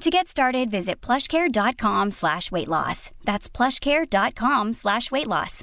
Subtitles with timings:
[0.00, 3.10] To get started, visit plushcare.com slash weight loss.
[3.26, 5.62] That's plushcare.com slash weight loss.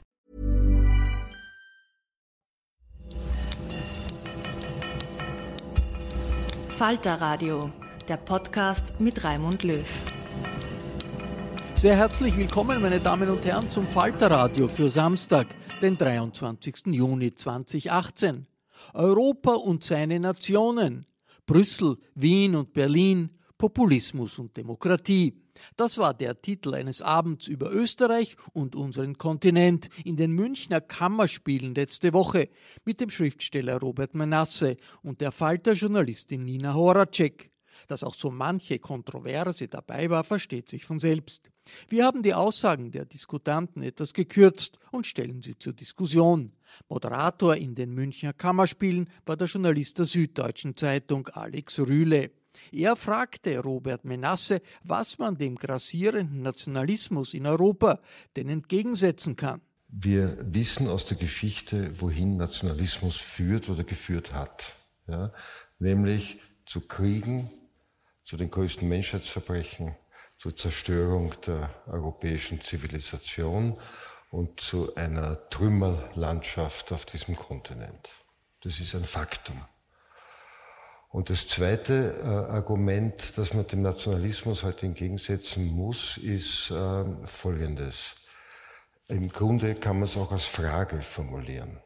[6.78, 7.72] Falter Radio,
[8.08, 9.84] der Podcast mit Raimund Löw.
[11.74, 15.48] Sehr herzlich willkommen, meine Damen und Herren, zum Falter Radio für Samstag,
[15.82, 16.86] den 23.
[16.94, 18.46] Juni 2018.
[18.94, 21.08] Europa und seine Nationen.
[21.48, 25.34] Brüssel, Wien und Berlin Populismus und Demokratie.
[25.76, 31.74] Das war der Titel eines Abends über Österreich und unseren Kontinent in den Münchner Kammerspielen
[31.74, 32.50] letzte Woche
[32.86, 37.52] mit dem Schriftsteller Robert Menasse und der Falter-Journalistin Nina Horacek.
[37.88, 41.52] Dass auch so manche Kontroverse dabei war, versteht sich von selbst.
[41.90, 46.54] Wir haben die Aussagen der Diskutanten etwas gekürzt und stellen sie zur Diskussion.
[46.90, 52.32] Moderator in den Münchner Kammerspielen war der Journalist der Süddeutschen Zeitung Alex Rühle.
[52.72, 58.00] Er fragte Robert Menasse, was man dem grassierenden Nationalismus in Europa
[58.36, 59.62] denn entgegensetzen kann.
[59.90, 64.76] Wir wissen aus der Geschichte, wohin Nationalismus führt oder geführt hat.
[65.08, 65.32] Ja?
[65.80, 67.50] Nämlich zu Kriegen,
[68.26, 69.96] zu den größten Menschheitsverbrechen,
[70.38, 73.80] zur Zerstörung der europäischen Zivilisation
[74.30, 78.10] und zu einer Trümmerlandschaft auf diesem Kontinent.
[78.62, 79.62] Das ist ein Faktum.
[81.18, 88.18] Und das zweite äh, Argument, das man dem Nationalismus heute entgegensetzen muss, ist äh, folgendes.
[89.08, 91.80] Im Grunde kann man es auch als Frage formulieren.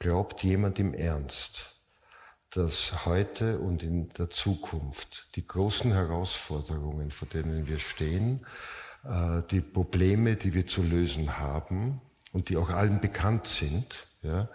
[0.00, 1.80] Glaubt jemand im Ernst,
[2.50, 8.44] dass heute und in der Zukunft die großen Herausforderungen, vor denen wir stehen,
[9.04, 12.00] äh, die Probleme, die wir zu lösen haben
[12.32, 14.48] und die auch allen bekannt sind, ja,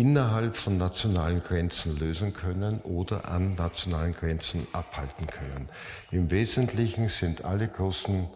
[0.00, 5.68] innerhalb von nationalen Grenzen lösen können oder an nationalen Grenzen abhalten können.
[6.10, 8.26] Im Wesentlichen sind alle großen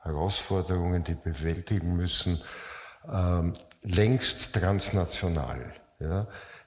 [0.00, 2.42] Herausforderungen, die bewältigen müssen,
[3.08, 3.52] ähm,
[3.82, 5.74] längst transnational.
[6.00, 6.26] Ja?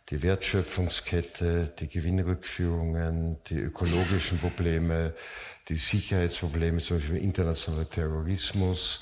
[0.09, 5.16] Die Wertschöpfungskette, die Gewinnrückführungen, die ökologischen Probleme,
[5.67, 9.01] die Sicherheitsprobleme, zum Beispiel internationaler Terrorismus,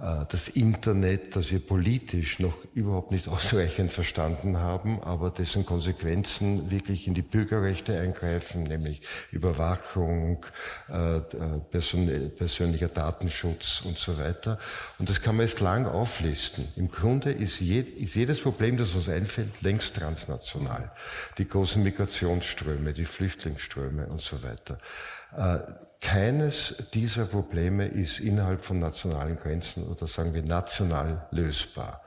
[0.00, 7.08] das Internet, das wir politisch noch überhaupt nicht ausreichend verstanden haben, aber dessen Konsequenzen wirklich
[7.08, 10.46] in die Bürgerrechte eingreifen, nämlich Überwachung,
[10.88, 14.58] äh, äh, persönlicher Datenschutz und so weiter.
[14.98, 16.68] Und das kann man jetzt lang auflisten.
[16.76, 20.92] Im Grunde ist, jedes Problem, das uns einfällt, längst transnational.
[21.38, 24.78] Die großen Migrationsströme, die Flüchtlingsströme und so weiter.
[26.00, 32.02] Keines dieser Probleme ist innerhalb von nationalen Grenzen oder sagen wir national lösbar.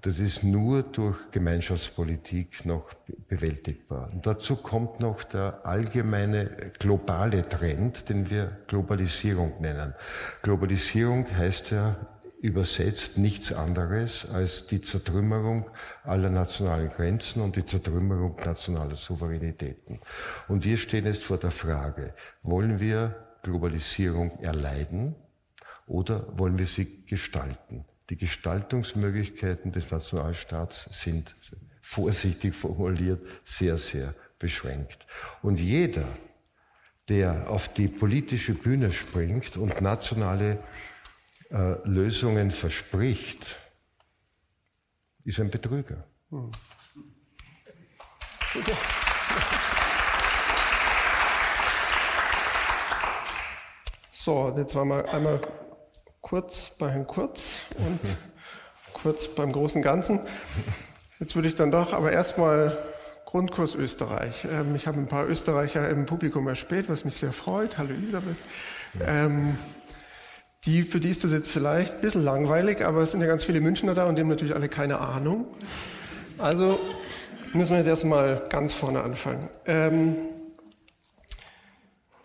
[0.00, 2.94] Das ist nur durch Gemeinschaftspolitik noch
[3.28, 4.08] bewältigbar.
[4.10, 9.94] Und dazu kommt noch der allgemeine globale Trend, den wir Globalisierung nennen.
[10.40, 11.96] Globalisierung heißt ja
[12.42, 15.70] übersetzt nichts anderes als die Zertrümmerung
[16.02, 20.00] aller nationalen Grenzen und die Zertrümmerung nationaler Souveränitäten.
[20.48, 25.14] Und wir stehen jetzt vor der Frage, wollen wir Globalisierung erleiden
[25.86, 27.84] oder wollen wir sie gestalten?
[28.10, 31.36] Die Gestaltungsmöglichkeiten des Nationalstaats sind
[31.80, 35.06] vorsichtig formuliert sehr, sehr beschränkt.
[35.42, 36.08] Und jeder,
[37.08, 40.58] der auf die politische Bühne springt und nationale
[41.52, 43.58] äh, Lösungen verspricht,
[45.24, 46.04] ist ein Betrüger.
[46.30, 46.50] Hm.
[54.12, 55.40] So, jetzt waren wir einmal
[56.20, 58.00] kurz bei Herrn Kurz und
[58.94, 60.20] kurz beim großen Ganzen.
[61.18, 62.78] Jetzt würde ich dann doch aber erstmal
[63.26, 64.46] Grundkurs Österreich.
[64.50, 67.78] Ähm, ich habe ein paar Österreicher im Publikum erspäht, was mich sehr freut.
[67.78, 68.36] Hallo Elisabeth.
[69.00, 69.56] Ähm,
[70.64, 73.44] die, für die ist das jetzt vielleicht ein bisschen langweilig, aber es sind ja ganz
[73.44, 75.46] viele Münchner da und die haben natürlich alle keine Ahnung.
[76.38, 76.78] Also
[77.52, 79.48] müssen wir jetzt erstmal ganz vorne anfangen.
[79.66, 80.16] Ähm,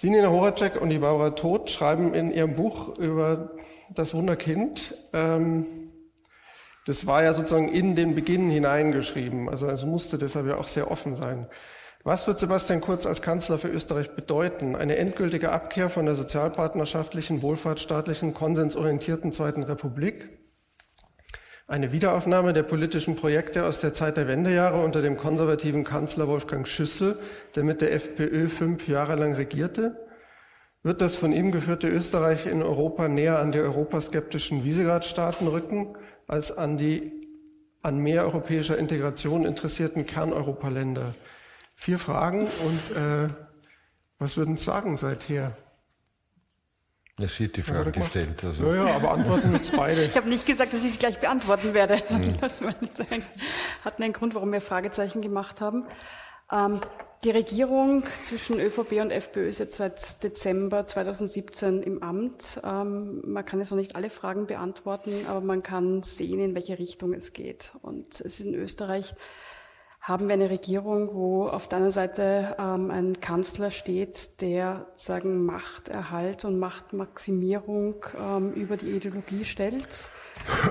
[0.01, 3.51] Linina Horacek und die Barbara Todt schreiben in ihrem Buch über
[3.95, 4.95] das Wunderkind.
[5.13, 5.65] Ähm,
[6.85, 10.91] das war ja sozusagen in den Beginn hineingeschrieben, also es musste deshalb ja auch sehr
[10.91, 11.47] offen sein.
[12.07, 14.77] Was wird Sebastian Kurz als Kanzler für Österreich bedeuten?
[14.77, 20.29] Eine endgültige Abkehr von der sozialpartnerschaftlichen, wohlfahrtsstaatlichen, konsensorientierten Zweiten Republik?
[21.67, 26.65] Eine Wiederaufnahme der politischen Projekte aus der Zeit der Wendejahre unter dem konservativen Kanzler Wolfgang
[26.65, 27.19] Schüssel,
[27.55, 30.07] der mit der FPÖ fünf Jahre lang regierte?
[30.83, 36.57] Wird das von ihm geführte Österreich in Europa näher an die europaskeptischen Visegrad-Staaten rücken als
[36.57, 37.11] an die
[37.81, 41.13] an mehr europäischer Integration interessierten Kerneuropaländer?
[41.79, 43.29] Vier Fragen und äh,
[44.17, 45.55] was würden Sie sagen seither?
[47.19, 48.43] Es wird die Frage gestellt.
[48.43, 48.63] Also.
[48.65, 50.05] Ja, ja, aber antworten jetzt beide.
[50.05, 52.01] Ich habe nicht gesagt, dass ich sie gleich beantworten werde.
[52.09, 52.35] Mhm.
[52.41, 52.61] Das
[53.85, 55.85] hatten einen Grund, warum wir Fragezeichen gemacht haben.
[56.51, 56.81] Ähm,
[57.23, 62.59] die Regierung zwischen ÖVP und FPÖ ist jetzt seit Dezember 2017 im Amt.
[62.63, 66.77] Ähm, man kann jetzt noch nicht alle Fragen beantworten, aber man kann sehen, in welche
[66.77, 67.73] Richtung es geht.
[67.81, 69.15] Und es ist in Österreich
[70.07, 75.45] haben wir eine Regierung, wo auf der einen Seite ähm, ein Kanzler steht, der sagen
[75.45, 80.05] Machterhalt und Machtmaximierung ähm, über die Ideologie stellt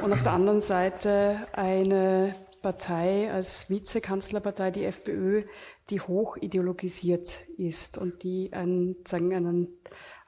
[0.03, 5.43] und auf der anderen Seite eine Partei als Vizekanzlerpartei, die FPÖ,
[5.91, 9.69] die hoch ideologisiert ist und die einen, sagen, einen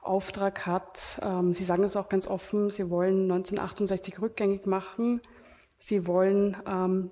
[0.01, 1.19] Auftrag hat.
[1.23, 5.19] Ähm, Sie sagen das auch ganz offen, Sie wollen 1968 rückgängig machen.
[5.79, 7.09] Sie wollen ähm,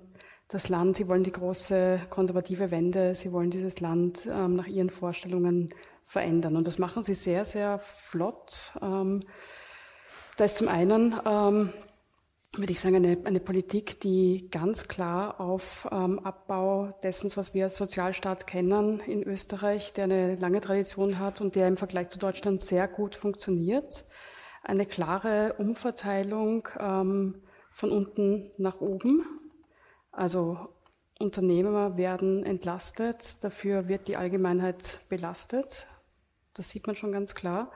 [0.48, 4.88] das Land, sie wollen die große konservative Wende, sie wollen dieses Land ähm, nach ihren
[4.88, 5.74] Vorstellungen
[6.04, 6.56] verändern.
[6.56, 8.72] Und das machen sie sehr, sehr flott.
[8.80, 9.20] Ähm,
[10.38, 11.74] da ist zum einen, ähm,
[12.56, 17.64] würde ich sagen, eine, eine Politik, die ganz klar auf ähm, Abbau dessen, was wir
[17.64, 22.18] als Sozialstaat kennen in Österreich, der eine lange Tradition hat und der im Vergleich zu
[22.18, 24.06] Deutschland sehr gut funktioniert.
[24.62, 29.26] Eine klare Umverteilung ähm, von unten nach oben
[30.18, 30.68] also
[31.18, 35.86] Unternehmer werden entlastet, dafür wird die Allgemeinheit belastet.
[36.54, 37.70] Das sieht man schon ganz klar.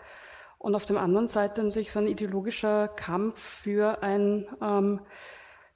[0.59, 5.00] Und auf der anderen Seite natürlich so ein ideologischer Kampf für ein ähm,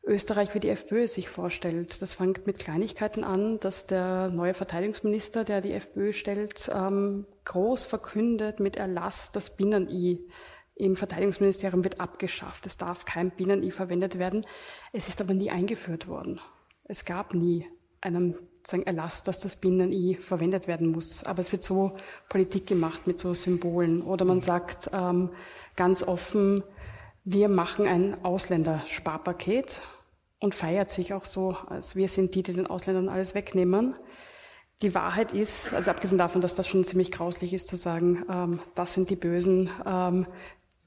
[0.05, 2.01] Österreich, wie die FPÖ sich vorstellt.
[2.01, 7.83] Das fängt mit Kleinigkeiten an, dass der neue Verteidigungsminister, der die FPÖ stellt, ähm, groß
[7.85, 10.29] verkündet mit Erlass, das Binnen-I
[10.77, 12.67] im Verteidigungsministerium wird abgeschafft.
[12.67, 14.47] Es darf kein Binnen-I verwendet werden.
[14.93, 16.39] Es ist aber nie eingeführt worden.
[16.89, 17.67] Es gab nie
[18.01, 18.37] einen
[18.67, 21.25] sagen, Erlass, dass das Binnen-I verwendet werden muss.
[21.25, 21.97] Aber es wird so
[22.29, 24.03] Politik gemacht mit so Symbolen.
[24.03, 25.31] Oder man sagt ähm,
[25.77, 26.63] ganz offen,
[27.25, 29.83] wir machen ein Ausländersparpaket
[30.39, 33.95] und feiert sich auch so, als wir sind die, die den Ausländern alles wegnehmen.
[34.83, 38.61] Die Wahrheit ist, also abgesehen davon, dass das schon ziemlich grauslich ist zu sagen, ähm,
[38.75, 40.27] das sind die Bösen, ähm,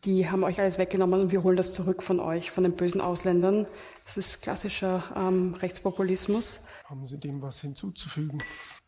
[0.05, 3.01] die haben euch alles weggenommen und wir holen das zurück von euch, von den bösen
[3.01, 3.67] Ausländern.
[4.05, 6.65] Das ist klassischer ähm, Rechtspopulismus.
[6.85, 8.39] Haben Sie dem was hinzuzufügen?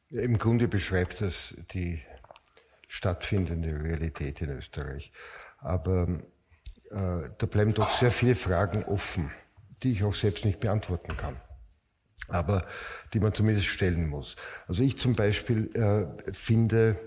[0.10, 2.02] Ja, Im Grunde beschreibt das die
[2.88, 5.12] stattfindende Realität in Österreich.
[5.60, 6.08] Aber
[6.90, 9.32] äh, da bleiben doch sehr viele Fragen offen,
[9.84, 11.38] die ich auch selbst nicht beantworten kann.
[12.28, 12.66] Aber
[13.14, 14.36] die man zumindest stellen muss.
[14.68, 16.98] Also ich zum Beispiel äh, finde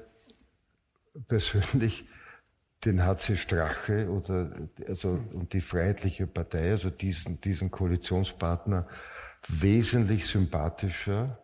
[1.28, 2.06] persönlich,
[2.84, 4.50] den HC Strache oder
[4.88, 8.86] also und die Freiheitliche Partei, also diesen, diesen Koalitionspartner,
[9.48, 11.38] wesentlich sympathischer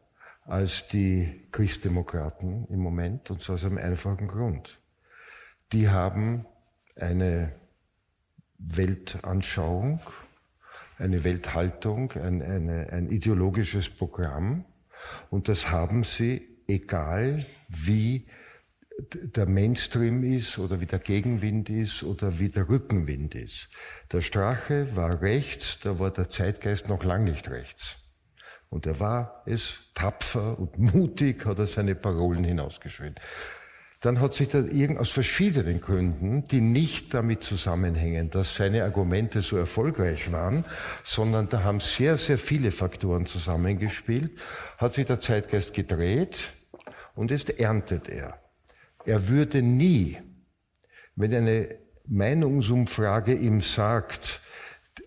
[0.44, 4.80] als die Christdemokraten im Moment, und zwar aus einem einfachen Grund.
[5.72, 6.46] Die haben
[6.96, 7.52] eine
[8.58, 10.00] Weltanschauung,
[10.98, 14.64] eine Welthaltung, ein, eine, ein ideologisches Programm,
[15.30, 18.26] und das haben sie, egal wie
[19.02, 23.68] der Mainstream ist oder wie der Gegenwind ist oder wie der Rückenwind ist.
[24.12, 27.96] Der Strache war rechts, da war der Zeitgeist noch lang nicht rechts.
[28.68, 33.14] Und er war es tapfer und mutig, hat er seine Parolen hinausgeschrien.
[34.00, 39.42] dann hat sich da irgend aus verschiedenen Gründen, die nicht damit zusammenhängen, dass seine Argumente
[39.42, 40.64] so erfolgreich waren,
[41.02, 44.32] sondern da haben sehr, sehr viele Faktoren zusammengespielt,
[44.78, 46.52] hat sich der Zeitgeist gedreht
[47.14, 48.38] und jetzt erntet er.
[49.04, 50.18] Er würde nie,
[51.16, 54.40] wenn eine Meinungsumfrage ihm sagt,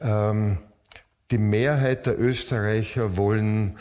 [0.02, 0.60] ähm,
[1.32, 3.78] die Mehrheit der Österreicher wollen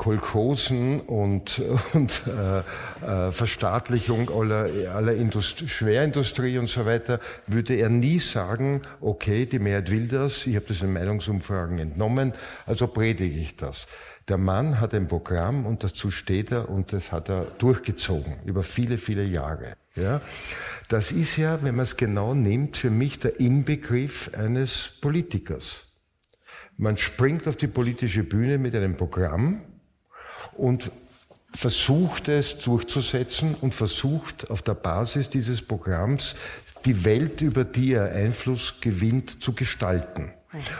[0.00, 1.60] Kolchosen und,
[1.92, 8.80] und äh, äh, Verstaatlichung aller, aller Indust Schwerindustrie und so weiter, würde er nie sagen,
[9.02, 12.32] okay, die Mehrheit will das, ich habe das in Meinungsumfragen entnommen,
[12.64, 13.86] also predige ich das.
[14.26, 18.62] Der Mann hat ein Programm und dazu steht er und das hat er durchgezogen über
[18.62, 19.74] viele, viele Jahre.
[19.96, 20.22] Ja?
[20.88, 25.88] Das ist ja, wenn man es genau nimmt, für mich der Inbegriff eines Politikers.
[26.78, 29.60] Man springt auf die politische Bühne mit einem Programm,
[30.60, 30.92] und
[31.52, 36.36] versucht es durchzusetzen und versucht auf der Basis dieses Programms
[36.84, 40.32] die Welt, über die er Einfluss gewinnt, zu gestalten.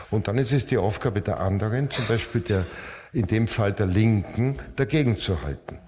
[0.09, 2.65] Und dann ist es die Aufgabe der anderen, zum Beispiel der,
[3.11, 5.79] in dem Fall der Linken, dagegen zu halten.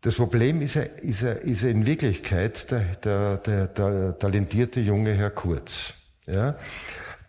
[0.00, 4.80] Das Problem ist er, ist er, ist er in Wirklichkeit der, der, der, der talentierte
[4.80, 5.94] junge Herr Kurz.
[6.26, 6.56] Ja?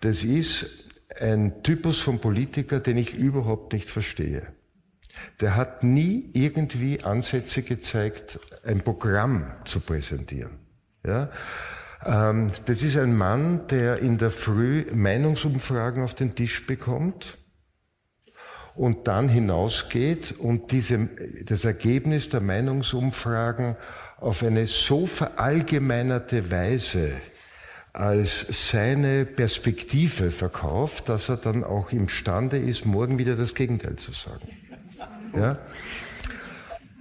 [0.02, 0.66] Das ist
[1.20, 4.55] ein Typus von Politiker, den ich überhaupt nicht verstehe
[5.42, 10.52] der hat nie irgendwie Ansätze gezeigt, ein Programm zu präsentieren.
[11.06, 11.30] Ja?
[12.06, 17.38] Ähm, das ist ein Mann, der in der Früh Meinungsumfragen auf den Tisch bekommt
[18.76, 21.10] und dann hinausgeht und diese,
[21.46, 23.76] das Ergebnis der Meinungsumfragen
[24.18, 27.14] auf eine so verallgemeinerte Weise
[27.94, 34.12] als seine Perspektive verkauft, dass er dann auch imstande ist, morgen wieder das Gegenteil zu
[34.12, 34.48] sagen.
[35.38, 35.58] Ja?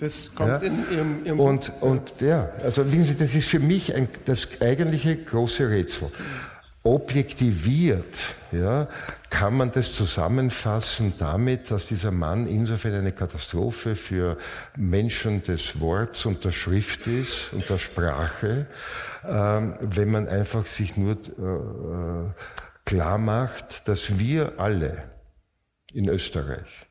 [0.00, 0.56] Das kommt ja.
[0.58, 1.82] in Ihrem, Ihrem und, Buch.
[1.82, 6.10] Und ja, also wissen Sie, das ist für mich ein, das eigentliche große Rätsel.
[6.82, 8.88] Objektiviert ja,
[9.30, 14.36] kann man das zusammenfassen damit, dass dieser Mann insofern eine Katastrophe für
[14.76, 18.66] Menschen des Worts und der Schrift ist und der Sprache,
[19.26, 22.32] ähm, wenn man einfach sich nur äh,
[22.84, 25.04] klar macht, dass wir alle
[25.94, 26.83] in Österreich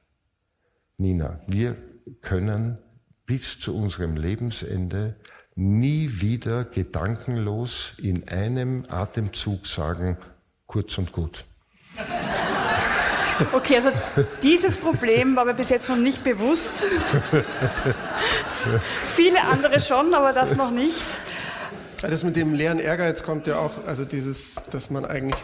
[0.97, 1.75] Nina, wir
[2.21, 2.77] können
[3.25, 5.15] bis zu unserem Lebensende
[5.55, 10.17] nie wieder gedankenlos in einem Atemzug sagen,
[10.67, 11.45] kurz und gut.
[13.51, 13.89] Okay, also
[14.41, 16.83] dieses Problem war mir bis jetzt noch nicht bewusst.
[19.13, 21.19] Viele andere schon, aber das noch nicht.
[22.01, 25.39] Das mit dem leeren Ehrgeiz kommt ja auch, also dieses, dass man eigentlich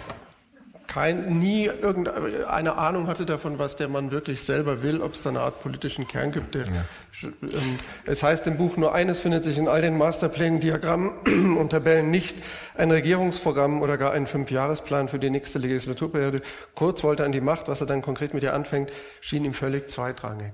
[0.89, 5.29] kein, nie irgendeine Ahnung hatte davon, was der Mann wirklich selber will, ob es da
[5.29, 6.55] eine Art politischen Kern gibt.
[6.55, 6.85] Der, ja.
[7.23, 11.11] ähm, es heißt im Buch, nur eines findet sich in all den Masterplänen, Diagrammen
[11.57, 12.35] und Tabellen nicht,
[12.75, 16.41] ein Regierungsprogramm oder gar ein Fünfjahresplan für die nächste Legislaturperiode.
[16.73, 18.89] Kurz wollte an die Macht, was er dann konkret mit ihr anfängt,
[19.21, 20.53] schien ihm völlig zweitrangig.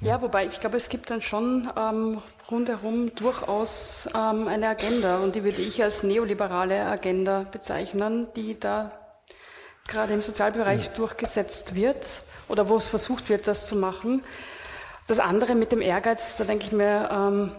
[0.00, 5.36] Ja, wobei ich glaube, es gibt dann schon ähm, rundherum durchaus ähm, eine Agenda und
[5.36, 8.92] die würde ich als neoliberale Agenda bezeichnen, die da
[9.88, 10.92] gerade im Sozialbereich ja.
[10.92, 14.22] durchgesetzt wird oder wo es versucht wird, das zu machen.
[15.08, 17.56] Das andere mit dem Ehrgeiz, da denke ich mir, ähm,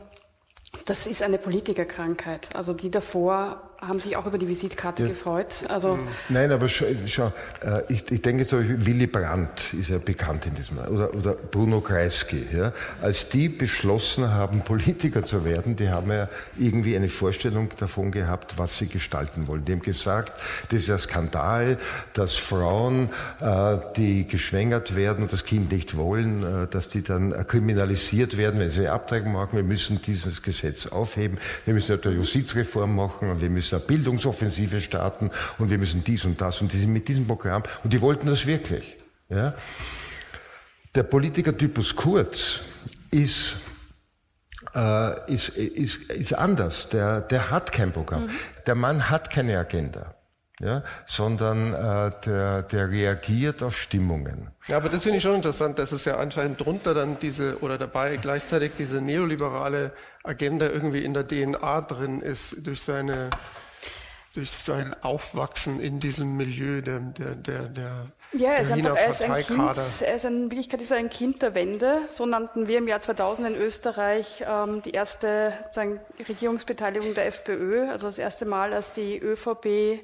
[0.85, 2.55] das ist eine Politikerkrankheit.
[2.55, 5.09] Also die davor haben sich auch über die Visitkarte ja.
[5.09, 5.63] gefreut.
[5.69, 7.27] Also Nein, aber schau, schau
[7.61, 11.33] äh, ich, ich, denke zum Beispiel, Willy Brandt ist ja bekannt in diesem oder, oder
[11.33, 12.45] Bruno Kreisky.
[12.53, 12.73] Ja?
[13.01, 18.57] Als die beschlossen haben, Politiker zu werden, die haben ja irgendwie eine Vorstellung davon gehabt,
[18.57, 19.63] was sie gestalten wollen.
[19.63, 20.33] Die haben gesagt,
[20.69, 21.77] das ist ein Skandal,
[22.13, 23.09] dass Frauen,
[23.39, 28.59] äh, die geschwängert werden und das Kind nicht wollen, äh, dass die dann kriminalisiert werden,
[28.59, 29.55] wenn sie Abtreibung machen.
[29.55, 31.37] Wir müssen dieses Gesetz aufheben.
[31.65, 36.25] Wir müssen eine Justizreform machen und wir müssen eine Bildungsoffensive starten und wir müssen dies
[36.25, 38.97] und das und die sind mit diesem Programm und die wollten das wirklich.
[39.29, 39.53] Ja?
[40.95, 42.61] Der Politikertypus Kurz
[43.11, 43.57] ist
[44.75, 46.89] äh, ist, ist, ist anders.
[46.89, 48.25] Der, der hat kein Programm.
[48.25, 48.31] Mhm.
[48.65, 50.15] Der Mann hat keine Agenda.
[50.59, 54.51] Ja, sondern äh, der, der reagiert auf Stimmungen.
[54.67, 57.77] Ja, aber das finde ich schon interessant, dass es ja anscheinend drunter dann diese oder
[57.77, 63.29] dabei gleichzeitig diese neoliberale Agenda irgendwie in der DNA drin ist durch seine
[64.33, 67.91] durch sein Aufwachsen in diesem Milieu der, der, der, der
[68.31, 71.09] ja, er ist einfach, er ist ein Kind, er ist in Wirklichkeit ist er ein
[71.09, 72.01] Kind der Wende.
[72.05, 77.89] So nannten wir im Jahr 2000 in Österreich ähm, die erste sagen, Regierungsbeteiligung der FPÖ,
[77.89, 80.01] also das erste Mal, als die ÖVP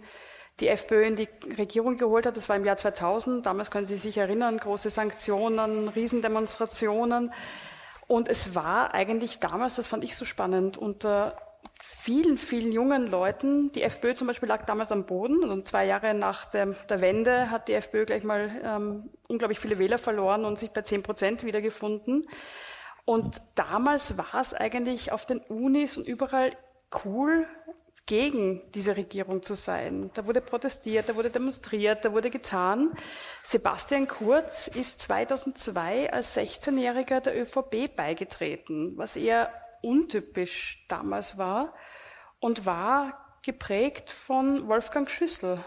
[0.60, 2.38] die FPÖ in die Regierung geholt hat.
[2.38, 3.46] Das war im Jahr 2000.
[3.46, 7.34] Damals können Sie sich erinnern, große Sanktionen, Riesendemonstrationen.
[8.08, 11.36] Und es war eigentlich damals, das fand ich so spannend, unter
[11.82, 16.14] vielen, vielen jungen Leuten, die FPÖ zum Beispiel lag damals am Boden, also zwei Jahre
[16.14, 20.58] nach der, der Wende hat die FPÖ gleich mal ähm, unglaublich viele Wähler verloren und
[20.58, 22.26] sich bei 10 Prozent wiedergefunden.
[23.06, 26.52] Und damals war es eigentlich auf den Unis und überall
[27.04, 27.48] cool,
[28.06, 30.12] gegen diese Regierung zu sein.
[30.14, 32.92] Da wurde protestiert, da wurde demonstriert, da wurde getan.
[33.44, 41.74] Sebastian Kurz ist 2002 als 16-Jähriger der ÖVP beigetreten, was eher untypisch damals war
[42.40, 45.64] und war geprägt von Wolfgang Schüssel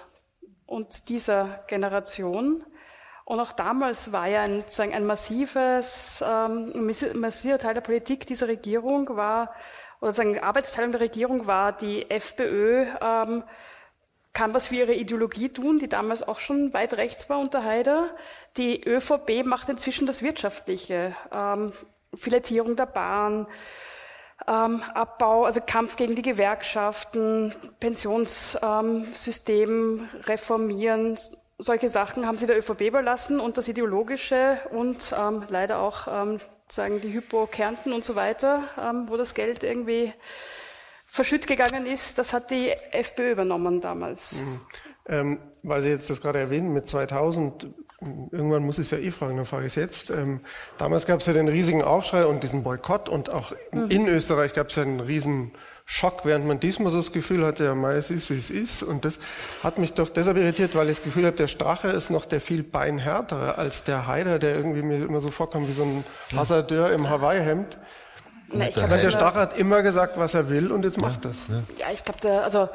[0.67, 2.65] und dieser Generation.
[3.25, 8.49] Und auch damals war ja ein, sagen, ein massives, ähm, massiver Teil der Politik dieser
[8.49, 9.55] Regierung war,
[10.01, 13.43] oder sagen, Arbeitsteilung der Regierung war, die FPÖ ähm,
[14.33, 18.11] kann was für ihre Ideologie tun, die damals auch schon weit rechts war unter Haider.
[18.57, 21.73] Die ÖVP macht inzwischen das Wirtschaftliche, ähm,
[22.15, 23.49] Filetierung der Bahn,
[24.47, 31.19] ähm, Abbau, also Kampf gegen die Gewerkschaften, Pensionssystem reformieren,
[31.59, 36.41] solche Sachen haben sie der ÖVP überlassen und das Ideologische und ähm, leider auch ähm,
[36.73, 40.13] sagen die Hypo Kärnten und so weiter, ähm, wo das Geld irgendwie
[41.07, 44.41] verschütt gegangen ist, das hat die FPÖ übernommen damals.
[44.41, 44.61] Mhm.
[45.09, 47.67] Ähm, weil Sie jetzt das gerade erwähnen, mit 2000,
[48.31, 50.11] irgendwann muss ich es ja eh fragen, dann frage ich es jetzt.
[50.11, 50.41] Ähm,
[50.77, 53.91] damals gab es ja den riesigen Aufschrei und diesen Boykott und auch mhm.
[53.91, 55.53] in Österreich gab es ja einen riesen
[55.91, 58.83] Schock, während man diesmal so das Gefühl hatte, ja, mal, es ist, wie es ist.
[58.83, 59.19] Und das
[59.65, 62.43] hat mich doch deshalb irritiert, weil ich das Gefühl habe, der Strache ist noch der
[62.43, 66.05] viel beinhärtere als der Haider, der irgendwie mir immer so vorkam wie so ein
[66.37, 67.79] Hasardeur im Hawaii-Hemd.
[68.53, 71.37] Na, der, der Strache hat immer gesagt, was er will und jetzt macht das.
[71.79, 72.69] Ja, ich glaube, also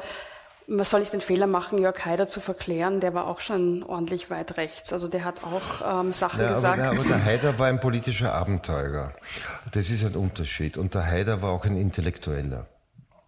[0.66, 2.98] was soll ich den Fehler machen, Jörg Haider zu verklären?
[2.98, 4.92] Der war auch schon ordentlich weit rechts.
[4.92, 6.80] Also der hat auch ähm, Sachen ja, gesagt.
[6.80, 9.12] Aber, aber der Haider war ein politischer Abenteurer.
[9.70, 10.76] Das ist ein Unterschied.
[10.76, 12.66] Und der Haider war auch ein Intellektueller.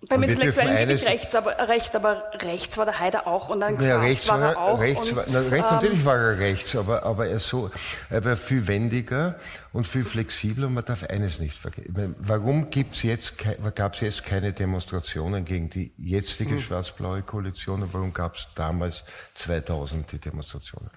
[0.08, 3.80] Beim Intellektuellen bin ich rechts, aber, recht, aber rechts war der Haider auch und dann
[3.80, 4.78] ja, rechts war er auch.
[4.78, 7.70] Rechts, und, war, na, rechts ähm, natürlich war er rechts, aber, aber er, so,
[8.10, 9.40] er war viel wendiger
[9.72, 12.14] und viel flexibler und man darf eines nicht vergessen.
[12.18, 13.34] Warum gibt's jetzt,
[13.74, 16.60] gab es jetzt keine Demonstrationen gegen die jetzige hm.
[16.60, 19.02] schwarz-blaue Koalition und warum gab es damals
[19.34, 20.90] 2000 die Demonstrationen?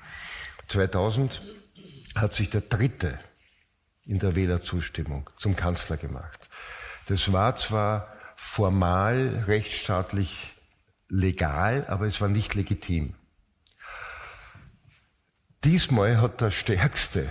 [0.67, 1.41] 2000
[2.15, 3.17] hat sich der Dritte
[4.05, 6.49] in der Wählerzustimmung zum Kanzler gemacht.
[7.07, 10.55] Das war zwar formal rechtsstaatlich
[11.09, 13.13] legal, aber es war nicht legitim.
[15.65, 17.27] Diesmal hat der Stärkste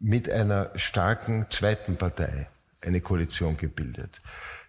[0.00, 2.48] mit einer starken zweiten Partei
[2.80, 4.22] eine Koalition gebildet.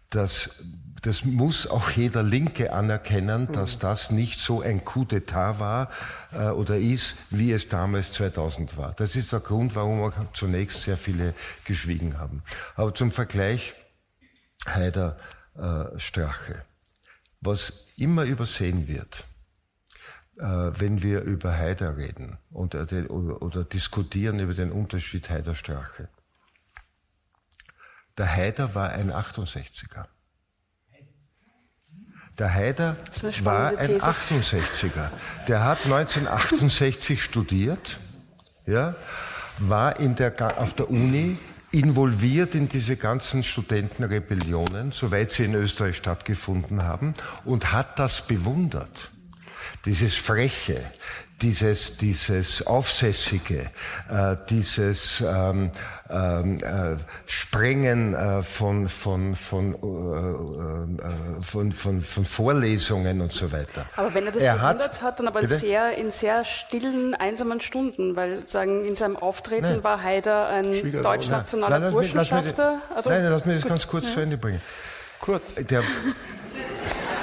[0.09, 0.63] Das,
[1.01, 3.79] das muss auch jeder Linke anerkennen, dass mhm.
[3.79, 5.89] das nicht so ein Coup d'etat war
[6.33, 8.93] äh, oder ist, wie es damals 2000 war.
[8.95, 12.43] Das ist der Grund, warum auch zunächst sehr viele geschwiegen haben.
[12.75, 13.75] Aber zum Vergleich,
[14.67, 15.17] Haider
[15.59, 16.63] äh, Strache.
[17.41, 19.25] Was immer übersehen wird,
[20.37, 26.09] äh, wenn wir über Haider reden und, äh, oder, oder, diskutieren über den Unterschied Haider-Strache.
[28.17, 30.05] Der Haider war ein 68er.
[32.37, 32.95] Der Haider
[33.43, 34.05] war ein These.
[34.05, 35.09] 68er.
[35.47, 37.99] Der hat 1968 studiert,
[38.65, 38.95] ja,
[39.57, 41.37] war in der, auf der Uni
[41.71, 47.13] involviert in diese ganzen Studentenrebellionen, soweit sie in Österreich stattgefunden haben,
[47.45, 49.11] und hat das bewundert.
[49.85, 50.83] Dieses Freche,
[51.41, 53.69] dieses, dieses Aufsässige,
[54.09, 55.71] äh, dieses ähm,
[56.09, 63.51] ähm, äh, Sprengen äh, von, von, von, äh, äh, von, von, von, Vorlesungen und so
[63.51, 63.85] weiter.
[63.95, 68.15] Aber wenn er das er hat, hat, dann aber sehr, in sehr stillen, einsamen Stunden,
[68.15, 69.83] weil sagen, in seinem Auftreten nein.
[69.83, 72.81] war Haider ein deutschnationaler nein, Burschenschafter.
[72.95, 74.13] Also, nein, lass mich das ganz kurz ja.
[74.13, 74.61] zu Ende bringen.
[75.19, 75.55] Kurz.
[75.55, 75.83] Der,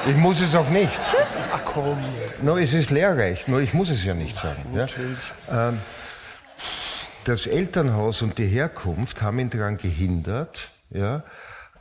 [0.08, 0.98] ich muss es auch nicht.
[1.52, 1.98] Ach komm.
[2.42, 4.62] No, es ist lehrreich, nur ich muss es ja nicht sagen.
[4.74, 4.86] Ja?
[5.50, 5.80] Ähm,
[7.24, 11.24] das Elternhaus und die Herkunft haben ihn daran gehindert, ja,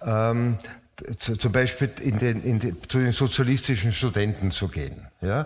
[0.03, 0.57] ähm,
[1.19, 5.07] zum Beispiel in den, in den, zu den sozialistischen Studenten zu gehen.
[5.21, 5.45] Ja?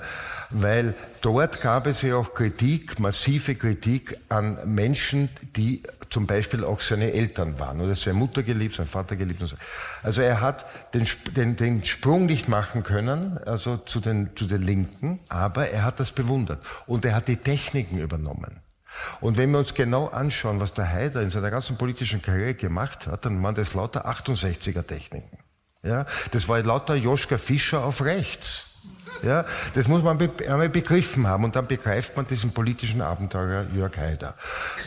[0.51, 6.81] Weil dort gab es ja auch Kritik, massive Kritik an Menschen, die zum Beispiel auch
[6.81, 9.55] seine Eltern waren oder seine Mutter geliebt, sein Vater geliebt und so.
[10.01, 14.61] Also er hat den, den, den Sprung nicht machen können, also zu den, zu den
[14.61, 18.61] Linken, aber er hat das bewundert und er hat die Techniken übernommen.
[19.21, 23.07] Und wenn wir uns genau anschauen, was der Haider in seiner ganzen politischen Karriere gemacht
[23.07, 25.37] hat, dann waren das lauter 68er Techniken.
[25.83, 28.65] Ja, das war lauter Joschka Fischer auf rechts.
[29.21, 33.65] Ja, das muss man be einmal begriffen haben und dann begreift man diesen politischen Abenteurer
[33.73, 34.35] Jörg Haider.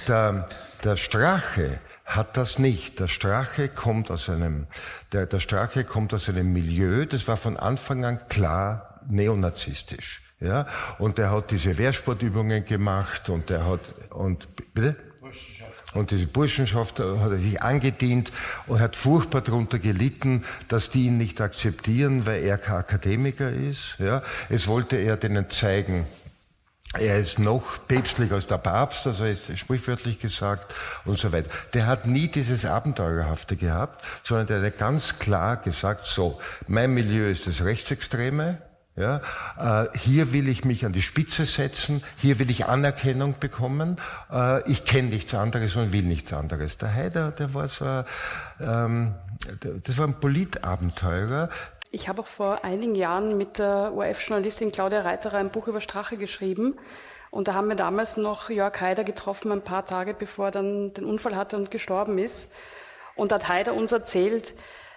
[0.09, 0.47] Der,
[0.85, 3.01] der Strache hat das nicht.
[3.01, 4.67] Der Strache kommt aus einem,
[5.13, 10.23] der, der Strache kommt aus einem Milieu, das war von Anfang an klar neonazistisch.
[10.41, 10.67] Ja,
[10.99, 14.97] und er hat diese Wehrsportübungen gemacht und er hat, und, bitte?
[15.95, 18.33] Und diese Burschenschaft hat er sich angedient
[18.67, 23.97] und hat furchtbar darunter gelitten, dass die ihn nicht akzeptieren, weil er kein Akademiker ist.
[24.01, 26.07] Ja, es wollte er denen zeigen,
[26.99, 30.75] er ist noch päpstlicher als der Papst, also ist sprichwörtlich gesagt
[31.05, 31.51] und so weiter.
[31.73, 37.31] Der hat nie dieses Abenteuerhafte gehabt, sondern der hat ganz klar gesagt, so, mein Milieu
[37.31, 38.59] ist das Rechtsextreme,
[38.95, 39.23] ja,
[39.59, 43.97] äh, hier will ich mich an die Spitze setzen, hier will ich Anerkennung bekommen.
[44.31, 46.77] Äh, ich kenne nichts anderes und will nichts anderes.
[46.77, 48.05] Der Haider, der war so,
[48.61, 49.15] ähm,
[49.85, 51.49] das war ein Politabenteurer.
[51.95, 56.17] Ich habe auch vor einigen Jahren mit der ORF-Journalistin Claudia Reiterer ein Buch über Strache
[56.17, 56.79] geschrieben.
[57.31, 60.95] Und da haben wir damals noch Jörg Haider getroffen, ein paar Tage bevor er dann
[60.95, 62.51] den Unfall hatte und gestorben ist.
[63.15, 64.55] Und da hat Haider uns erzählt,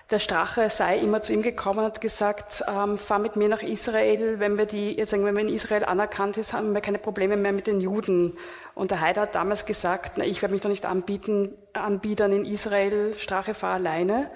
[0.09, 3.61] der Strache sei immer zu ihm gekommen und hat gesagt, ähm, fahr mit mir nach
[3.61, 7.35] Israel, wenn wir die, sagen, wenn wir in Israel anerkannt ist, haben wir keine Probleme
[7.35, 8.37] mehr mit den Juden.
[8.73, 12.45] Und der Haider hat damals gesagt, na, ich werde mich doch nicht anbieten, anbiedern in
[12.45, 14.31] Israel, Strache fahr alleine.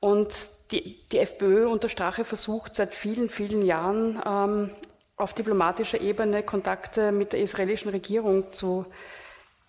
[0.00, 0.32] Und
[0.72, 4.76] die, die FPÖ unter Strache versucht seit vielen, vielen Jahren ähm,
[5.16, 8.86] auf diplomatischer Ebene Kontakte mit der israelischen Regierung zu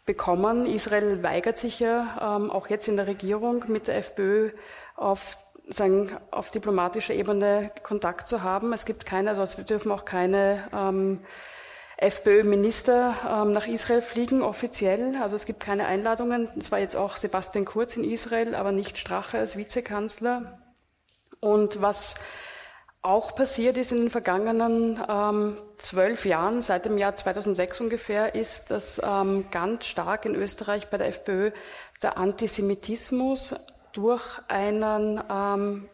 [0.05, 0.65] bekommen.
[0.65, 4.51] Israel weigert sich ja ähm, auch jetzt in der Regierung mit der FPÖ
[4.95, 5.37] auf,
[5.69, 8.73] sagen, auf diplomatischer Ebene Kontakt zu haben.
[8.73, 11.19] Es gibt keine, also wir dürfen auch keine ähm,
[11.97, 15.15] FPÖ-Minister ähm, nach Israel fliegen, offiziell.
[15.21, 16.49] Also es gibt keine Einladungen.
[16.57, 20.62] Es war jetzt auch Sebastian Kurz in Israel, aber nicht Strache als Vizekanzler.
[21.43, 22.15] Und was
[23.01, 28.71] auch passiert ist in den vergangenen ähm, zwölf Jahren, seit dem Jahr 2006 ungefähr, ist,
[28.71, 31.51] dass ähm, ganz stark in Österreich bei der FPÖ
[32.01, 33.55] der Antisemitismus
[33.91, 35.89] durch einen ähm,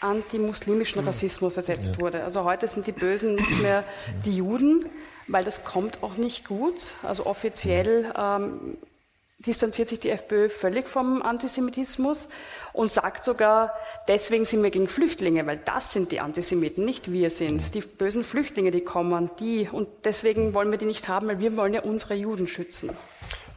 [0.00, 2.00] antimuslimischen Rassismus ersetzt ja.
[2.00, 2.24] wurde.
[2.24, 3.84] Also heute sind die Bösen nicht mehr
[4.24, 4.88] die Juden,
[5.28, 6.94] weil das kommt auch nicht gut.
[7.04, 8.78] Also offiziell ähm,
[9.38, 12.28] distanziert sich die FPÖ völlig vom Antisemitismus
[12.72, 13.72] und sagt sogar,
[14.08, 17.74] deswegen sind wir gegen Flüchtlinge, weil das sind die Antisemiten, nicht wir sind.
[17.74, 21.56] Die bösen Flüchtlinge, die kommen, die, und deswegen wollen wir die nicht haben, weil wir
[21.56, 22.90] wollen ja unsere Juden schützen.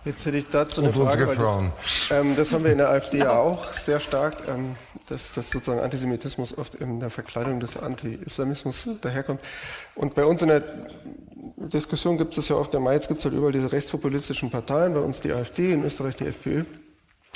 [0.04, 1.28] Jetzt hätte ich dazu eine Frage.
[1.28, 1.72] Frauen.
[1.80, 4.76] Das, ähm, das, haben wir in der AfD ja auch sehr stark, ähm,
[5.08, 9.02] dass, dass, sozusagen Antisemitismus oft in der Verkleidung des Anti-Islamismus hm.
[9.02, 9.42] daherkommt.
[9.94, 10.64] Und bei uns in der
[11.70, 14.94] Diskussion gibt es ja oft, der Mai, jetzt gibt es halt überall diese rechtspopulistischen Parteien,
[14.94, 16.64] bei uns die AfD, in Österreich die FPÖ.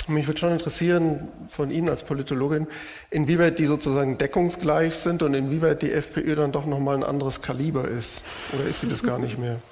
[0.08, 2.68] Mich würde schon interessieren von Ihnen als Politologin,
[3.10, 7.88] inwieweit die sozusagen deckungsgleich sind und inwieweit die FPÖ dann doch nochmal ein anderes Kaliber
[7.88, 8.22] ist.
[8.52, 9.60] Oder ist sie das gar nicht mehr?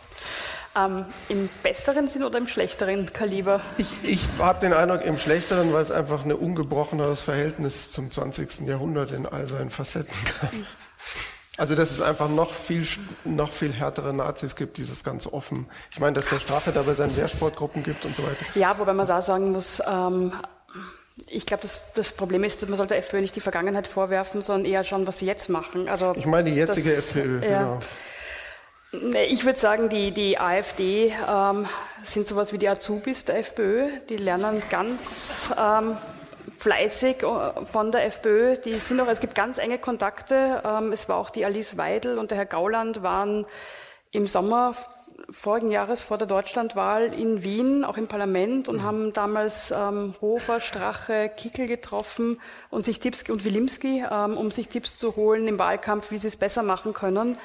[0.77, 3.61] Ähm, Im besseren Sinn oder im schlechteren Kaliber?
[3.79, 8.67] Ich, ich habe den Eindruck im schlechteren, weil es einfach ein ungebrocheneres Verhältnis zum 20.
[8.67, 10.51] Jahrhundert in all seinen Facetten gab.
[11.57, 12.87] Also dass es einfach noch viel,
[13.25, 15.67] noch viel härtere Nazis gibt, die das ganz offen.
[15.93, 18.45] Ich meine, dass der Strafe dabei seine Wehrsportgruppen gibt und so weiter.
[18.57, 20.33] Ja, wobei man da sagen muss, ähm,
[21.29, 24.71] ich glaube, das, das, Problem ist, man sollte der FPÖ nicht die Vergangenheit vorwerfen, sondern
[24.71, 25.89] eher schon, was sie jetzt machen.
[25.89, 27.59] Also ich meine die jetzige das, FPÖ, ja.
[27.59, 27.79] genau.
[29.27, 31.67] Ich würde sagen, die, die AfD ähm,
[32.05, 33.89] sind sowas wie die Azubis der FPÖ.
[34.09, 35.97] Die lernen ganz ähm,
[36.59, 38.57] fleißig äh, von der FPÖ.
[38.57, 40.63] Die sind auch, es gibt ganz enge Kontakte.
[40.65, 43.47] Ähm, es war auch die Alice Weidel und der Herr Gauland waren
[44.11, 44.75] im Sommer
[45.31, 48.83] vorigen Jahres vor der Deutschlandwahl in Wien, auch im Parlament, und mhm.
[48.85, 54.69] haben damals ähm, Hofer, Strache, Kickel getroffen und sich Tipps und Wilimski, ähm, um sich
[54.69, 57.39] Tipps zu holen im Wahlkampf, wie sie es besser machen können.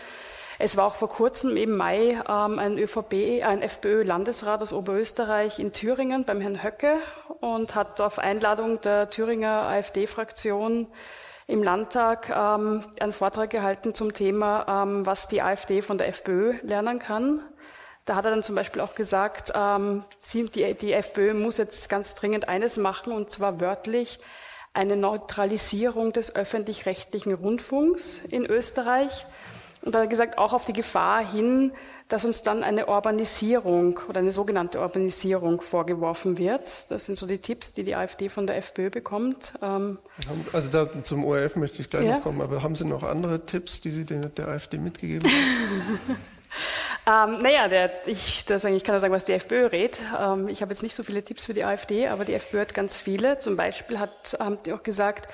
[0.61, 5.71] Es war auch vor kurzem im Mai ähm, ein ÖVP, ein FPÖ-Landesrat aus Oberösterreich in
[5.71, 6.97] Thüringen beim Herrn Höcke
[7.39, 10.87] und hat auf Einladung der Thüringer AfD-Fraktion
[11.47, 16.55] im Landtag ähm, einen Vortrag gehalten zum Thema, ähm, was die AfD von der FPÖ
[16.61, 17.41] lernen kann.
[18.03, 22.15] Da hat er dann zum Beispiel auch gesagt, ähm, die, die FPÖ muss jetzt ganz
[22.15, 24.19] dringend eines machen, und zwar wörtlich
[24.73, 29.25] eine Neutralisierung des öffentlich-rechtlichen Rundfunks in Österreich.
[29.81, 31.71] Und da hat er gesagt, auch auf die Gefahr hin,
[32.09, 36.91] dass uns dann eine Urbanisierung oder eine sogenannte Urbanisierung vorgeworfen wird.
[36.91, 39.53] Das sind so die Tipps, die die AfD von der FPÖ bekommt.
[39.61, 39.99] Ähm,
[40.51, 42.15] also da zum ORF möchte ich gleich ja.
[42.15, 45.99] noch kommen, aber haben Sie noch andere Tipps, die Sie der AfD mitgegeben haben?
[47.35, 49.99] ähm, naja, der, ich, das, ich kann ja sagen, was die FPÖ rät.
[50.19, 52.73] Ähm, ich habe jetzt nicht so viele Tipps für die AfD, aber die FPÖ hat
[52.73, 53.37] ganz viele.
[53.37, 55.29] Zum Beispiel hat, haben die auch gesagt,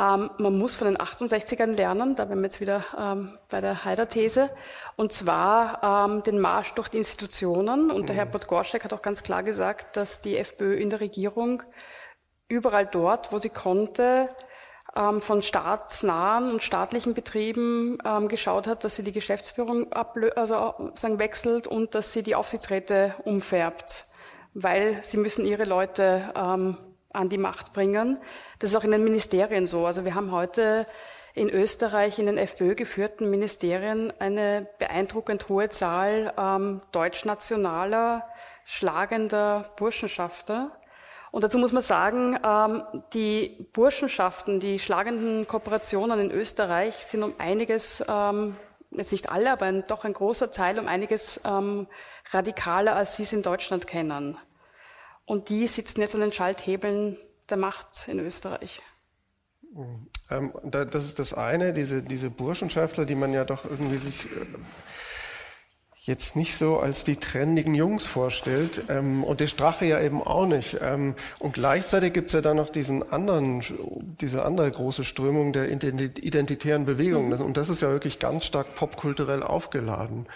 [0.00, 3.84] ähm, man muss von den 68ern lernen, da wären wir jetzt wieder ähm, bei der
[3.84, 4.48] Haider-These,
[4.96, 7.90] und zwar ähm, den Marsch durch die Institutionen.
[7.90, 8.20] Und der mhm.
[8.20, 11.62] Herbert Gorschek hat auch ganz klar gesagt, dass die FPÖ in der Regierung
[12.48, 14.30] überall dort, wo sie konnte,
[14.96, 21.18] ähm, von staatsnahen und staatlichen Betrieben ähm, geschaut hat, dass sie die Geschäftsführung also sagen,
[21.18, 24.06] wechselt und dass sie die Aufsichtsräte umfärbt,
[24.54, 26.76] weil sie müssen ihre Leute ähm,
[27.12, 28.18] an die Macht bringen.
[28.58, 29.86] Das ist auch in den Ministerien so.
[29.86, 30.86] Also wir haben heute
[31.34, 38.28] in Österreich in den FPÖ geführten Ministerien eine beeindruckend hohe Zahl ähm, deutschnationaler,
[38.64, 40.72] schlagender Burschenschafter.
[41.30, 47.34] Und dazu muss man sagen, ähm, die Burschenschaften, die schlagenden Kooperationen in Österreich sind um
[47.38, 48.56] einiges, ähm,
[48.90, 51.86] jetzt nicht alle, aber doch ein großer Teil um einiges ähm,
[52.30, 54.36] radikaler, als Sie es in Deutschland kennen.
[55.30, 57.16] Und die sitzen jetzt an den Schalthebeln
[57.50, 58.82] der Macht in Österreich.
[60.28, 64.46] Ähm, das ist das eine, diese, diese Burschenschaftler, die man ja doch irgendwie sich äh,
[65.98, 70.46] jetzt nicht so als die trendigen Jungs vorstellt ähm, und der Strache ja eben auch
[70.46, 70.78] nicht.
[70.80, 73.62] Ähm, und gleichzeitig gibt es ja dann noch diesen anderen,
[74.20, 77.28] diese andere große Strömung der identitären Bewegung.
[77.28, 77.40] Mhm.
[77.40, 80.26] Und das ist ja wirklich ganz stark popkulturell aufgeladen.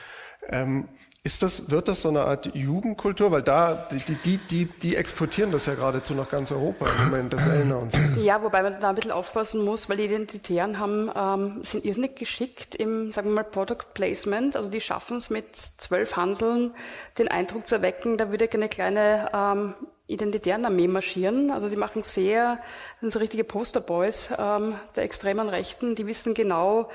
[0.48, 0.88] Ähm,
[1.26, 3.30] ist das, wird das so eine Art Jugendkultur?
[3.30, 7.32] Weil da, die, die, die, die exportieren das ja geradezu nach ganz Europa im Moment,
[7.32, 7.94] das Elner und.
[8.22, 12.16] Ja, wobei man da ein bisschen aufpassen muss, weil die Identitären haben, ähm, sind irrsinnig
[12.16, 14.54] geschickt im, sagen wir mal, Product Placement.
[14.54, 16.74] Also die schaffen es mit zwölf Hanseln,
[17.16, 19.74] den Eindruck zu erwecken, da würde eine kleine ähm,
[20.06, 21.50] identitären Armee marschieren.
[21.50, 22.58] Also sie machen sehr,
[23.00, 26.90] sind so richtige Posterboys ähm, der extremen Rechten, die wissen genau,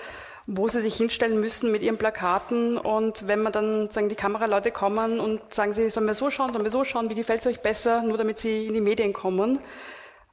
[0.51, 2.79] wo sie sich hinstellen müssen mit ihren Plakaten.
[2.79, 6.51] Und wenn man dann sagen, die Kameraleute kommen und sagen, sie sollen wir so schauen,
[6.51, 9.13] sollen wir so schauen, wie gefällt es euch besser, nur damit sie in die Medien
[9.13, 9.59] kommen.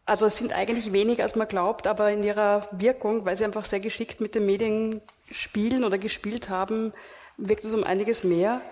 [0.06, 3.66] Also es sind eigentlich weniger, als man glaubt, aber in ihrer Wirkung, weil sie einfach
[3.66, 6.94] sehr geschickt mit den Medien spielen oder gespielt haben,
[7.36, 8.62] wirkt es um einiges mehr.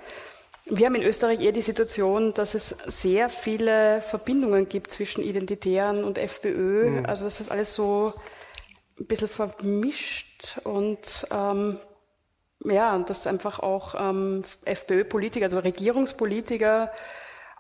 [0.65, 6.05] Wir haben in Österreich eher die Situation, dass es sehr viele Verbindungen gibt zwischen Identitären
[6.05, 6.89] und FPÖ.
[6.89, 7.07] Mhm.
[7.07, 8.15] Also dass das alles so
[8.99, 11.79] ein bisschen vermischt und ähm,
[12.65, 16.93] ja, dass einfach auch ähm, FPÖ-Politiker, also Regierungspolitiker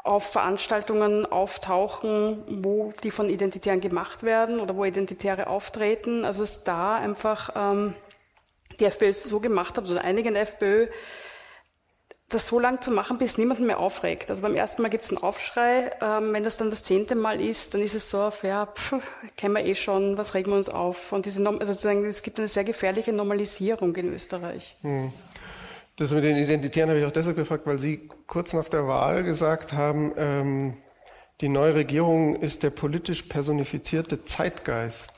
[0.03, 6.25] auf Veranstaltungen auftauchen, wo die von Identitären gemacht werden oder wo Identitäre auftreten.
[6.25, 7.97] Also es da einfach ähm,
[8.79, 10.88] die FPÖ so gemacht hat oder einige in der FPÖ
[12.29, 14.31] das so lang zu machen, bis niemanden mehr aufregt.
[14.31, 17.41] Also beim ersten Mal gibt es einen Aufschrei, ähm, wenn das dann das zehnte Mal
[17.41, 18.95] ist, dann ist es so, ja, pff,
[19.37, 21.13] kennen wir eh schon, was regen wir uns auf?
[21.13, 24.77] Und diese, also sozusagen, es gibt eine sehr gefährliche Normalisierung in Österreich.
[24.81, 25.13] Hm.
[25.97, 29.23] Das mit den Identitären habe ich auch deshalb gefragt, weil Sie kurz nach der Wahl
[29.23, 30.77] gesagt haben, ähm,
[31.41, 35.13] die neue Regierung ist der politisch personifizierte Zeitgeist.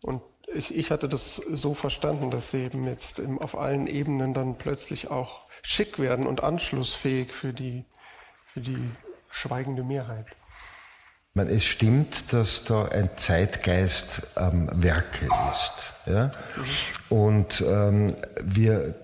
[0.00, 0.22] Und
[0.54, 5.10] ich, ich hatte das so verstanden, dass sie eben jetzt auf allen Ebenen dann plötzlich
[5.10, 7.84] auch schick werden und anschlussfähig für die,
[8.52, 8.90] für die
[9.30, 10.26] schweigende Mehrheit.
[11.34, 15.92] Es stimmt, dass da ein Zeitgeist am Werke ist.
[16.06, 16.30] Ja?
[17.10, 18.94] Und ähm, wir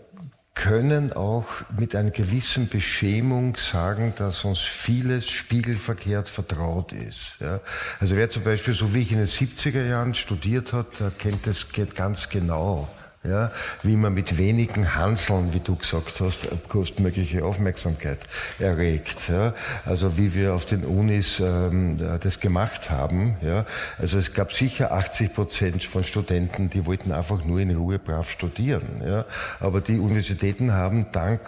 [0.54, 1.46] können auch
[1.78, 7.34] mit einer gewissen Beschämung sagen, dass uns vieles spiegelverkehrt vertraut ist.
[7.40, 7.60] Ja?
[8.00, 11.46] Also wer zum Beispiel, so wie ich in den 70er Jahren studiert hat, der kennt
[11.46, 12.88] das ganz genau
[13.24, 18.18] ja, wie man mit wenigen Hanseln, wie du gesagt hast, kostmögliche Aufmerksamkeit
[18.58, 19.28] erregt.
[19.28, 19.54] Ja.
[19.84, 23.36] Also wie wir auf den Unis ähm, das gemacht haben.
[23.40, 23.64] Ja.
[23.98, 28.28] Also es gab sicher 80 Prozent von Studenten, die wollten einfach nur in Ruhe brav
[28.30, 29.02] studieren.
[29.06, 29.24] Ja.
[29.60, 31.40] Aber die Universitäten haben dank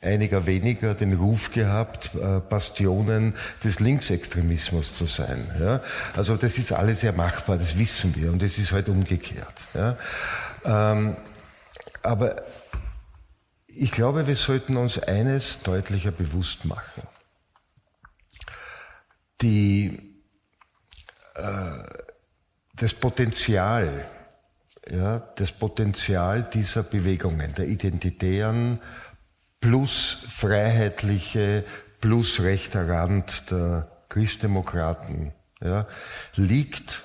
[0.00, 5.50] einiger weniger den Ruf gehabt, äh, Bastionen des Linksextremismus zu sein.
[5.58, 5.80] Ja?
[6.16, 9.54] Also das ist alles sehr machbar, das wissen wir und es ist halt umgekehrt.
[9.74, 9.96] Ja?
[10.64, 11.16] Ähm,
[12.02, 12.36] aber
[13.66, 17.02] ich glaube, wir sollten uns eines deutlicher bewusst machen.
[19.40, 20.20] Die,
[21.34, 21.84] äh,
[22.74, 24.04] das Potenzial,
[24.90, 28.80] ja, das Potenzial dieser Bewegungen, der identitären
[29.60, 31.64] plus freiheitliche
[32.00, 35.86] plus rechter Rand der Christdemokraten, ja,
[36.34, 37.02] liegt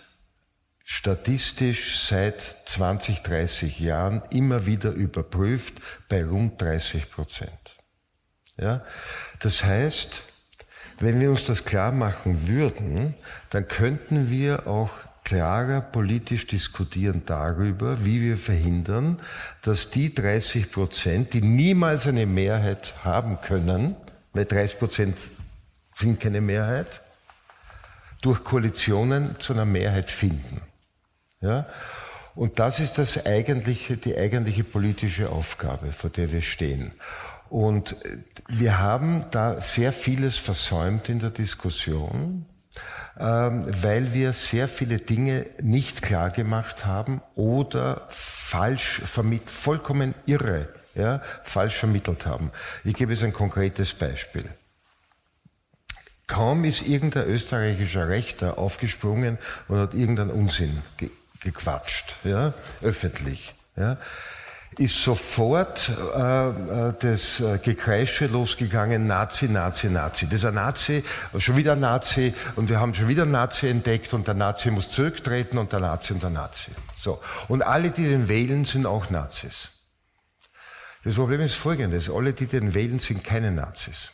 [0.83, 5.75] statistisch seit 20, 30 Jahren immer wieder überprüft
[6.09, 7.77] bei rund 30 Prozent.
[8.57, 8.83] Ja?
[9.39, 10.23] Das heißt,
[10.99, 13.13] wenn wir uns das klar machen würden,
[13.49, 14.91] dann könnten wir auch
[15.23, 19.19] klarer politisch diskutieren darüber, wie wir verhindern,
[19.61, 23.95] dass die 30 Prozent, die niemals eine Mehrheit haben können,
[24.33, 25.17] weil 30 Prozent
[25.95, 27.01] sind keine Mehrheit,
[28.21, 30.61] durch Koalitionen zu einer Mehrheit finden.
[31.43, 31.67] Ja?
[32.35, 36.93] Und das ist das eigentliche, die eigentliche politische Aufgabe, vor der wir stehen.
[37.49, 37.95] Und
[38.47, 42.47] wir haben da sehr vieles versäumt in der Diskussion.
[43.19, 50.69] ähm, weil wir sehr viele Dinge nicht klar gemacht haben oder falsch vermittelt, vollkommen irre,
[50.95, 52.51] ja, falsch vermittelt haben.
[52.83, 54.45] Ich gebe jetzt ein konkretes Beispiel.
[56.25, 60.81] Kaum ist irgendein österreichischer Rechter aufgesprungen und hat irgendeinen Unsinn
[61.43, 63.53] gequatscht, ja, öffentlich.
[63.75, 63.97] Ja,
[64.79, 70.25] ist sofort äh, äh, das äh, Gekreische losgegangen, Nazi, Nazi, Nazi.
[70.25, 71.03] Das ist ein Nazi,
[71.37, 74.71] schon wieder ein Nazi und wir haben schon wieder einen Nazi entdeckt und der Nazi
[74.71, 76.71] muss zurücktreten und der Nazi und der Nazi.
[76.97, 77.21] So.
[77.47, 79.69] Und alle, die den wählen, sind auch Nazis.
[81.03, 84.11] Das Problem ist folgendes, alle, die den wählen, sind keine Nazis.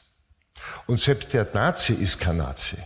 [0.87, 2.77] Und selbst der Nazi ist kein Nazi.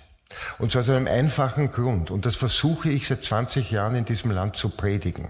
[0.59, 2.11] Und zwar aus einem einfachen Grund.
[2.11, 5.29] Und das versuche ich seit 20 Jahren in diesem Land zu predigen.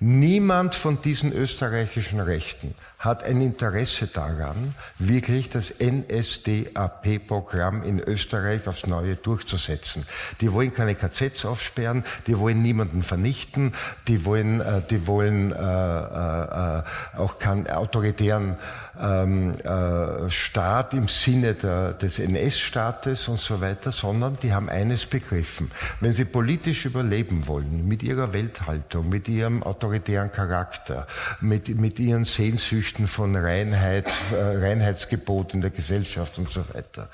[0.00, 8.86] Niemand von diesen österreichischen Rechten hat ein Interesse daran, wirklich das NSDAP-Programm in Österreich aufs
[8.86, 10.06] Neue durchzusetzen.
[10.40, 13.74] Die wollen keine KZs aufsperren, die wollen niemanden vernichten,
[14.08, 16.82] die wollen, äh, die wollen äh, äh,
[17.16, 18.56] auch keinen autoritären
[19.00, 25.06] ähm, äh, Staat im Sinne der, des NS-Staates und so weiter, sondern die haben eines
[25.06, 25.70] begriffen.
[26.00, 31.06] Wenn sie politisch überleben wollen, mit ihrer Welthaltung, mit ihrem autoritären Charakter,
[31.40, 37.08] mit, mit ihren Sehnsüchten von Reinheit, äh, Reinheitsgebot in der Gesellschaft und so weiter,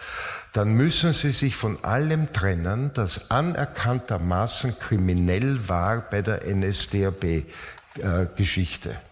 [0.53, 8.91] dann müssen sie sich von allem trennen, das anerkanntermaßen kriminell war bei der NSDAP-Geschichte.
[8.91, 9.10] Äh,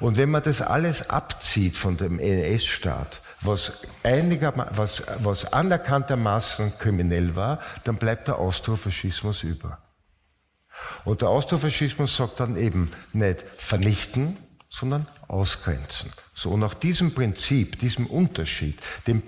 [0.00, 7.60] und wenn man das alles abzieht von dem NS-Staat, was, was, was anerkanntermaßen kriminell war,
[7.84, 9.78] dann bleibt der Austrofaschismus über.
[11.04, 14.38] Und der Austrofaschismus sagt dann eben nicht vernichten,
[14.74, 16.12] sondern ausgrenzen.
[16.34, 19.22] So, nach diesem Prinzip, diesem Unterschied, dem,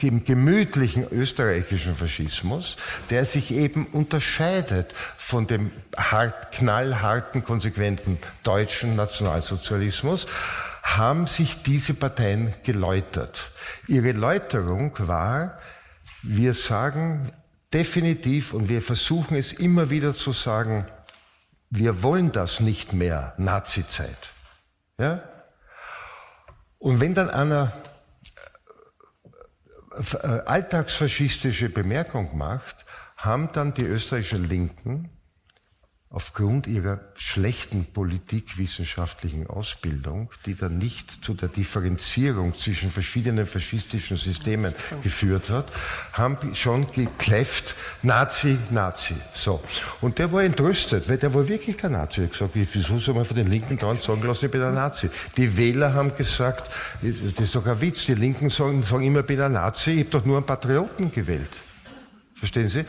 [0.00, 2.78] dem, gemütlichen österreichischen Faschismus,
[3.10, 10.26] der sich eben unterscheidet von dem hart, knallharten, konsequenten deutschen Nationalsozialismus,
[10.82, 13.50] haben sich diese Parteien geläutert.
[13.88, 15.58] Ihre Läuterung war,
[16.22, 17.30] wir sagen
[17.74, 20.86] definitiv und wir versuchen es immer wieder zu sagen,
[21.68, 24.30] wir wollen das nicht mehr, Nazizeit.
[24.98, 25.22] Ja?
[26.78, 27.72] Und wenn dann einer
[29.92, 35.10] äh, äh, alltagsfaschistische Bemerkung macht, haben dann die österreichischen Linken
[36.10, 44.72] aufgrund ihrer schlechten politikwissenschaftlichen Ausbildung, die dann nicht zu der Differenzierung zwischen verschiedenen faschistischen Systemen
[45.02, 45.70] geführt hat,
[46.14, 49.16] haben schon gekläfft, Nazi, Nazi.
[49.34, 49.62] So.
[50.00, 52.22] Und der war entrüstet, weil der war wirklich kein Nazi.
[52.22, 54.74] Er hat gesagt, wieso soll man von den Linken dauernd sagen lassen, ich bin ein
[54.74, 55.10] Nazi?
[55.36, 56.70] Die Wähler haben gesagt,
[57.02, 60.00] das ist doch ein Witz, die Linken sagen, sagen immer, ich bin ein Nazi, ich
[60.00, 61.50] habe doch nur einen Patrioten gewählt.
[62.34, 62.84] Verstehen Sie?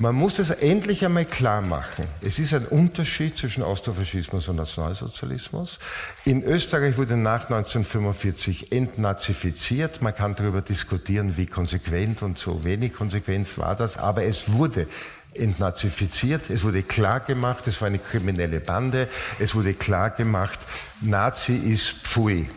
[0.00, 2.04] Man muss es endlich einmal klar machen.
[2.20, 5.80] Es ist ein Unterschied zwischen Austrofaschismus und Nationalsozialismus.
[6.24, 10.00] In Österreich wurde nach 1945 entnazifiziert.
[10.00, 14.86] Man kann darüber diskutieren, wie konsequent und so wenig konsequent war das, aber es wurde
[15.34, 19.08] entnazifiziert, es wurde klar gemacht, es war eine kriminelle Bande,
[19.40, 20.60] es wurde klar gemacht,
[21.00, 22.48] Nazi ist Pfui.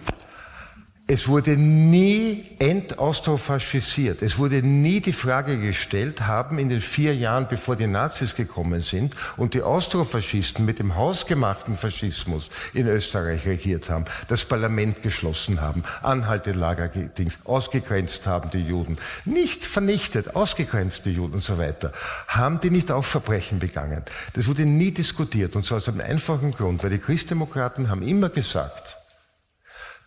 [1.13, 4.21] Es wurde nie entaustofaschisiert.
[4.21, 8.79] Es wurde nie die Frage gestellt, haben in den vier Jahren, bevor die Nazis gekommen
[8.79, 15.59] sind und die Austrofaschisten mit dem hausgemachten Faschismus in Österreich regiert haben, das Parlament geschlossen
[15.59, 16.89] haben, Anhaltelager
[17.43, 21.91] ausgegrenzt haben die Juden, nicht vernichtet, ausgegrenzt die Juden und so weiter,
[22.29, 24.03] haben die nicht auch Verbrechen begangen.
[24.31, 28.29] Das wurde nie diskutiert und zwar aus einem einfachen Grund, weil die Christdemokraten haben immer
[28.29, 29.00] gesagt,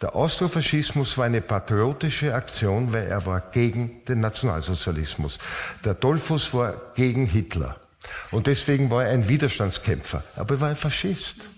[0.05, 5.39] der Austrofaschismus war eine patriotische Aktion, weil er war gegen den Nationalsozialismus.
[5.83, 7.81] Der Dollfuss war gegen Hitler.
[8.31, 10.23] Und deswegen war er ein Widerstandskämpfer.
[10.37, 11.49] Aber er war ein Faschist.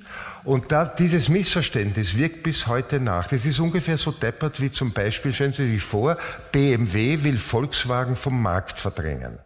[0.44, 3.26] Und da, dieses Missverständnis wirkt bis heute nach.
[3.26, 6.16] Das ist ungefähr so deppert wie zum Beispiel, stellen Sie sich vor,
[6.52, 9.40] BMW will Volkswagen vom Markt verdrängen.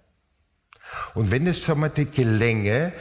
[1.14, 2.92] Und wenn es, wir, die gelänge,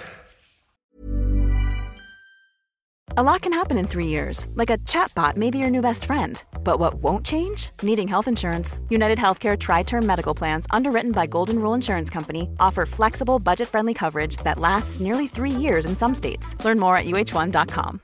[3.20, 6.06] A lot can happen in three years, like a chatbot may be your new best
[6.06, 6.42] friend.
[6.64, 7.72] But what won't change?
[7.84, 8.80] Needing health insurance.
[8.90, 13.68] United Healthcare Tri Term Medical Plans, underwritten by Golden Rule Insurance Company, offer flexible, budget
[13.68, 16.56] friendly coverage that lasts nearly three years in some states.
[16.64, 18.00] Learn more at uh1.com.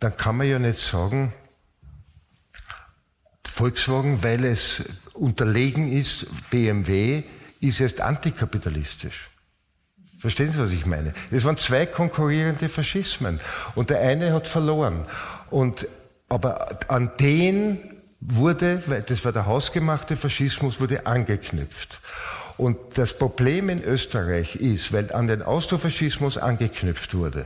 [0.00, 1.32] Dann kann man ja nicht sagen,
[3.44, 4.82] Volkswagen, weil es
[5.14, 7.22] unterlegen ist, BMW,
[7.60, 9.31] ist erst antikapitalistisch.
[10.22, 11.14] Verstehen Sie, was ich meine?
[11.32, 13.40] Es waren zwei konkurrierende Faschismen
[13.74, 15.04] und der eine hat verloren.
[15.50, 15.88] Und,
[16.28, 17.80] aber an den
[18.20, 21.98] wurde, das war der hausgemachte Faschismus, wurde angeknüpft.
[22.56, 27.44] Und das Problem in Österreich ist, weil an den Austrofaschismus angeknüpft wurde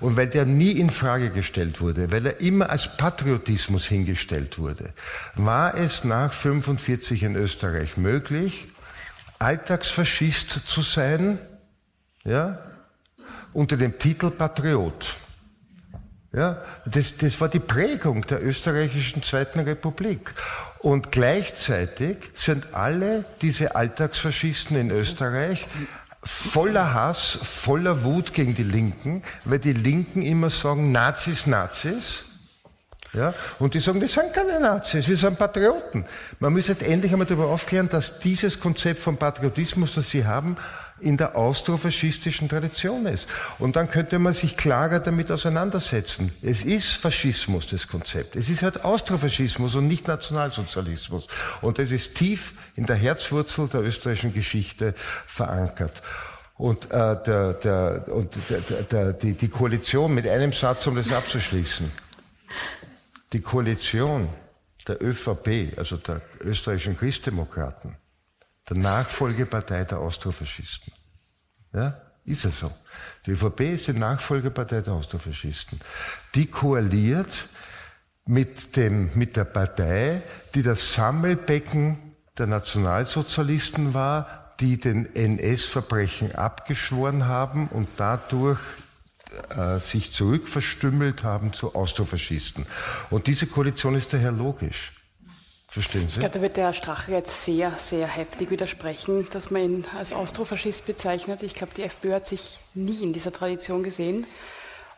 [0.00, 4.90] und weil der nie in Frage gestellt wurde, weil er immer als Patriotismus hingestellt wurde,
[5.36, 8.66] war es nach 45 in Österreich möglich,
[9.38, 11.38] Alltagsfaschist zu sein,
[12.24, 12.58] ja,
[13.52, 15.16] unter dem Titel Patriot.
[16.32, 20.34] Ja, das, das war die Prägung der österreichischen Zweiten Republik.
[20.80, 25.66] Und gleichzeitig sind alle diese Alltagsfaschisten in Österreich
[26.24, 32.24] voller Hass, voller Wut gegen die Linken, weil die Linken immer sagen, Nazis, Nazis.
[33.12, 36.04] Ja, und die sagen, wir sind keine Nazis, wir sind Patrioten.
[36.40, 40.56] Man muss jetzt endlich einmal darüber aufklären, dass dieses Konzept von Patriotismus, das sie haben,
[41.00, 43.28] in der austrofaschistischen Tradition ist.
[43.58, 46.32] Und dann könnte man sich klarer damit auseinandersetzen.
[46.40, 48.36] Es ist Faschismus, das Konzept.
[48.36, 51.26] Es ist halt Austrofaschismus und nicht Nationalsozialismus.
[51.60, 54.94] Und das ist tief in der Herzwurzel der österreichischen Geschichte
[55.26, 56.02] verankert.
[56.56, 61.12] Und, äh, der, der, und der, der, die, die Koalition, mit einem Satz, um das
[61.12, 61.90] abzuschließen,
[63.32, 64.28] die Koalition
[64.86, 67.96] der ÖVP, also der österreichischen Christdemokraten,
[68.68, 70.92] der Nachfolgepartei der Austrofaschisten.
[71.72, 72.70] Ja, ist es so.
[73.26, 75.80] Die ÖVP ist die Nachfolgepartei der Austrofaschisten.
[76.34, 77.48] Die koaliert
[78.26, 80.22] mit, dem, mit der Partei,
[80.54, 81.98] die das Sammelbecken
[82.38, 88.60] der Nationalsozialisten war, die den NS-Verbrechen abgeschworen haben und dadurch
[89.50, 92.64] äh, sich zurückverstümmelt haben zu Austrofaschisten.
[93.10, 94.92] Und diese Koalition ist daher logisch.
[95.74, 96.14] Verstehen Sie?
[96.14, 99.84] Ich glaube, da wird der Herr Strache jetzt sehr, sehr heftig widersprechen, dass man ihn
[99.98, 101.42] als Austrofaschist bezeichnet.
[101.42, 104.24] Ich glaube, die FPÖ hat sich nie in dieser Tradition gesehen.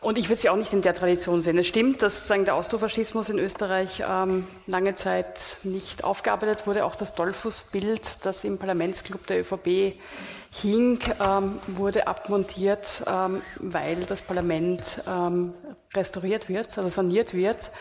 [0.01, 1.57] Und ich würde sie auch nicht in der Tradition sehen.
[1.57, 6.85] Es stimmt, dass sagen, der Austrofaschismus in Österreich ähm, lange Zeit nicht aufgearbeitet wurde.
[6.85, 9.95] Auch das Dollfuß-Bild, das im Parlamentsclub der ÖVP
[10.51, 15.55] hing, ähm, wurde abmontiert, ähm, weil das Parlament ähm,
[15.95, 17.71] restauriert wird, also saniert wird.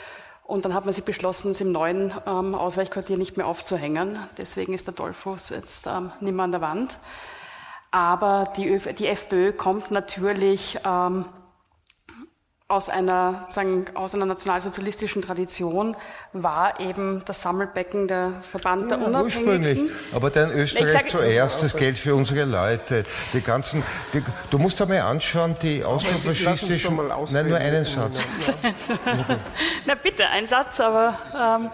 [0.46, 4.18] Und dann hat man sich beschlossen, es im neuen ähm, Ausweichquartier nicht mehr aufzuhängen.
[4.38, 6.98] Deswegen ist der Dollfuß jetzt ähm, nicht mehr an der Wand.
[7.90, 11.24] Aber die, Öf die FPÖ kommt natürlich ähm,
[12.68, 15.96] aus einer, sagen, aus einer nationalsozialistischen Tradition
[16.32, 19.90] war eben das Sammelbecken der Verband der ja, Unabhängigen.
[20.12, 24.80] Aber dann Österreich sag, zuerst, das Geld für unsere Leute, die ganzen, die, du musst
[24.80, 26.98] dir mal anschauen, die austrofaschistischen,
[27.30, 28.18] nein, nur einen Satz.
[29.86, 31.16] Na bitte, ein Satz, aber...
[31.34, 31.70] Ähm.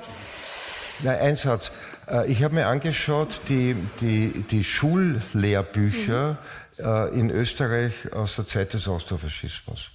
[1.04, 1.72] Nein, ein Satz.
[2.06, 6.36] Äh, ich habe mir angeschaut, die, die, die Schullehrbücher
[6.76, 7.18] mhm.
[7.18, 9.90] in Österreich aus der Zeit des Austrofaschismus.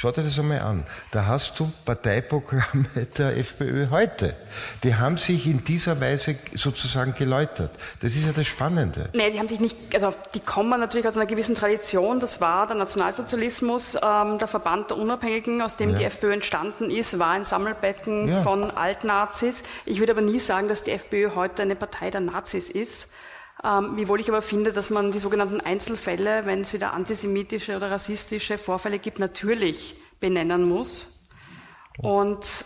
[0.00, 0.84] Schau dir das einmal an.
[1.10, 2.86] Da hast du Parteiprogramme
[3.18, 4.34] der FPÖ heute.
[4.82, 7.72] Die haben sich in dieser Weise sozusagen geläutert.
[8.00, 9.10] Das ist ja das Spannende.
[9.12, 12.18] Nee, die haben sich nicht, also die kommen natürlich aus einer gewissen Tradition.
[12.18, 15.98] Das war der Nationalsozialismus, ähm, der Verband der Unabhängigen, aus dem ja.
[15.98, 18.42] die FPÖ entstanden ist, war ein Sammelbecken ja.
[18.42, 19.64] von Altnazis.
[19.84, 23.10] Ich würde aber nie sagen, dass die FPÖ heute eine Partei der Nazis ist.
[23.62, 27.90] Ähm, wiewohl ich aber finde, dass man die sogenannten Einzelfälle, wenn es wieder antisemitische oder
[27.90, 31.28] rassistische Vorfälle gibt, natürlich benennen muss.
[31.98, 32.64] Und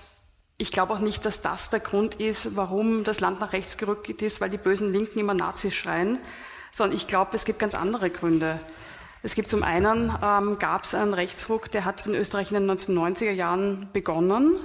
[0.56, 4.22] ich glaube auch nicht, dass das der Grund ist, warum das Land nach rechts gerückt
[4.22, 6.18] ist, weil die bösen Linken immer Nazis schreien,
[6.70, 8.60] sondern ich glaube, es gibt ganz andere Gründe.
[9.22, 12.70] Es gibt zum einen, ähm, gab es einen Rechtsruck, der hat in Österreich in den
[12.70, 14.56] 1990er Jahren begonnen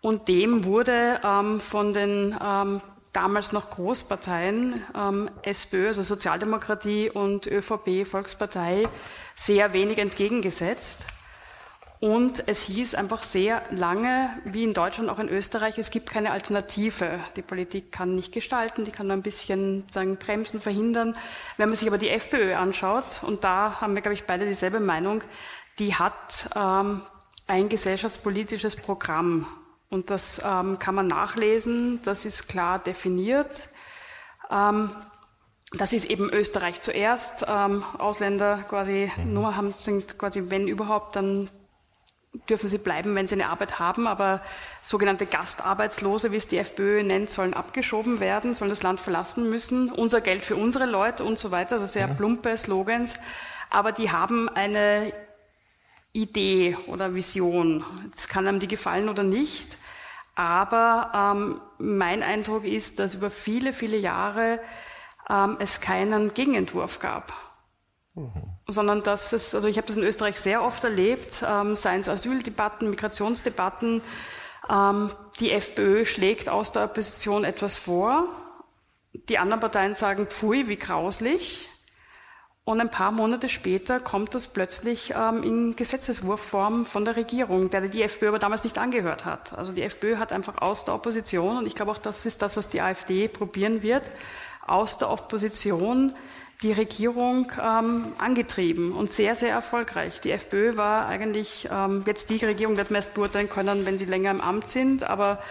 [0.00, 2.80] und dem wurde ähm, von den ähm,
[3.14, 8.84] damals noch Großparteien, ähm, SPÖ, also Sozialdemokratie und ÖVP, Volkspartei,
[9.34, 11.06] sehr wenig entgegengesetzt.
[12.00, 16.32] Und es hieß einfach sehr lange, wie in Deutschland, auch in Österreich, es gibt keine
[16.32, 17.20] Alternative.
[17.36, 21.16] Die Politik kann nicht gestalten, die kann nur ein bisschen sagen, bremsen, verhindern.
[21.56, 24.80] Wenn man sich aber die FPÖ anschaut, und da haben wir, glaube ich, beide dieselbe
[24.80, 25.22] Meinung,
[25.78, 27.02] die hat ähm,
[27.46, 29.46] ein gesellschaftspolitisches Programm
[29.88, 33.68] und das ähm, kann man nachlesen, das ist klar definiert.
[34.50, 34.90] Ähm,
[35.72, 37.44] das ist eben Österreich zuerst.
[37.48, 39.32] Ähm, Ausländer quasi mhm.
[39.32, 41.50] nur haben, sind quasi, wenn überhaupt, dann
[42.48, 44.42] dürfen sie bleiben, wenn sie eine Arbeit haben, aber
[44.82, 49.90] sogenannte Gastarbeitslose, wie es die FPÖ nennt, sollen abgeschoben werden, sollen das Land verlassen müssen,
[49.92, 52.16] unser Geld für unsere Leute und so weiter, also sehr mhm.
[52.16, 53.14] plumpe Slogans,
[53.70, 55.12] aber die haben eine
[56.14, 57.84] Idee oder Vision.
[58.16, 59.76] Es kann einem die gefallen oder nicht.
[60.34, 64.60] Aber ähm, mein Eindruck ist, dass über viele, viele Jahre
[65.28, 67.34] ähm, es keinen Gegenentwurf gab.
[68.14, 68.30] Mhm.
[68.66, 72.08] Sondern dass es, also ich habe das in Österreich sehr oft erlebt, ähm, seien es
[72.08, 74.00] Asyldebatten, Migrationsdebatten,
[74.70, 75.10] Ähm,
[75.40, 78.28] die FPÖ schlägt aus der Opposition etwas vor.
[79.28, 81.68] Die anderen Parteien sagen, pfui, wie grauslich.
[82.66, 87.82] Und ein paar Monate später kommt das plötzlich ähm, in Gesetzeswurfform von der Regierung, der
[87.82, 89.56] die FPÖ aber damals nicht angehört hat.
[89.58, 92.56] Also die FPÖ hat einfach aus der Opposition, und ich glaube auch das ist das,
[92.56, 94.10] was die AfD probieren wird,
[94.66, 96.14] aus der Opposition
[96.62, 100.22] die Regierung ähm, angetrieben und sehr, sehr erfolgreich.
[100.22, 104.06] Die FPÖ war eigentlich, ähm, jetzt die Regierung wird man erst beurteilen können, wenn sie
[104.06, 105.42] länger im Amt sind, aber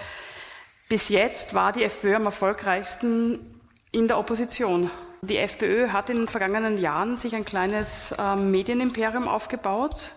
[0.90, 3.62] bis jetzt war die FPÖ am erfolgreichsten
[3.92, 4.90] in der Opposition.
[5.24, 10.12] Die FPÖ hat in den vergangenen Jahren sich ein kleines ähm, Medienimperium aufgebaut.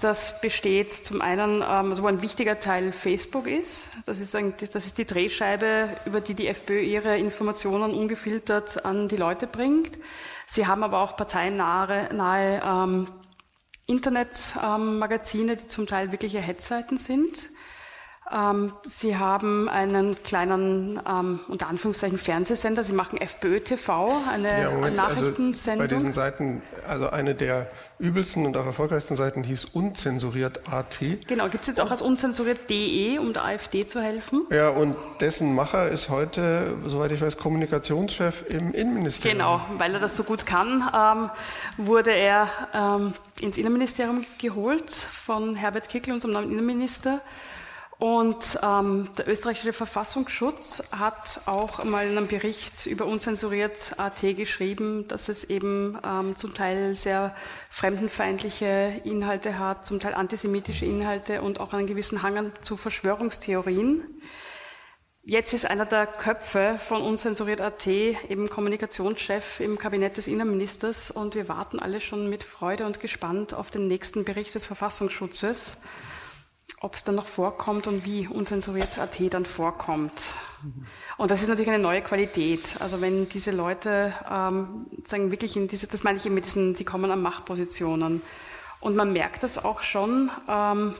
[0.00, 3.88] Das besteht zum einen, ähm, also wo ein wichtiger Teil Facebook ist.
[4.04, 9.08] Das ist, ein, das ist die Drehscheibe, über die die FPÖ ihre Informationen ungefiltert an
[9.08, 9.96] die Leute bringt.
[10.46, 13.08] Sie haben aber auch parteinahe nahe, ähm,
[13.86, 17.48] Internetmagazine, ähm, die zum Teil wirkliche Headseiten sind.
[18.30, 22.82] Ähm, Sie haben einen kleinen, ähm, unter Anführungszeichen, Fernsehsender.
[22.82, 25.82] Sie machen FPÖ TV, eine ja, Moment, Nachrichtensendung.
[25.82, 27.68] Also bei diesen Seiten, also eine der
[27.98, 30.98] übelsten und auch erfolgreichsten Seiten hieß unzensuriert AT.
[31.26, 34.46] Genau, gibt es jetzt auch als unzensuriert.de, um der AfD zu helfen.
[34.50, 39.38] Ja, und dessen Macher ist heute, soweit ich weiß, Kommunikationschef im Innenministerium.
[39.38, 41.30] Genau, weil er das so gut kann, ähm,
[41.78, 47.20] wurde er ähm, ins Innenministerium geholt von Herbert Kickl, unserem neuen Innenminister.
[47.98, 55.08] Und ähm, der österreichische Verfassungsschutz hat auch mal in einem Bericht über unzensuriert AT geschrieben,
[55.08, 57.34] dass es eben ähm, zum Teil sehr
[57.70, 64.04] fremdenfeindliche Inhalte hat, zum Teil antisemitische Inhalte und auch einen gewissen Hang zu Verschwörungstheorien.
[65.24, 71.34] Jetzt ist einer der Köpfe von Unzensuriert AT eben Kommunikationschef im Kabinett des Innenministers und
[71.34, 75.78] wir warten alle schon mit Freude und gespannt auf den nächsten Bericht des Verfassungsschutzes
[76.80, 80.34] ob es dann noch vorkommt und wie unzensuriert AT dann vorkommt.
[81.16, 82.76] Und das ist natürlich eine neue Qualität.
[82.80, 86.74] Also wenn diese Leute ähm, sagen wirklich in diese, das meine ich eben mit diesen,
[86.76, 88.22] sie kommen an Machtpositionen.
[88.80, 90.94] Und man merkt das auch schon, ähm,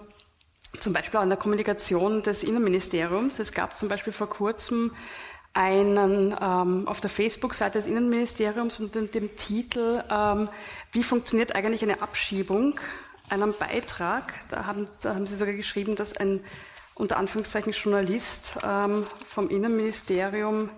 [0.81, 3.39] zum Beispiel in der Kommunikation des Innenministeriums.
[3.39, 4.93] Es gab zum Beispiel vor kurzem
[5.55, 10.49] einen ähm, auf der Facebook-Seite des Innenministeriums unter dem Titel ähm,
[10.93, 12.79] Wie funktioniert eigentlich eine Abschiebung?
[13.31, 16.41] Einem Beitrag, da haben, da haben Sie sogar geschrieben, dass ein
[16.95, 20.71] unter Anführungszeichen Journalist ähm, vom Innenministerium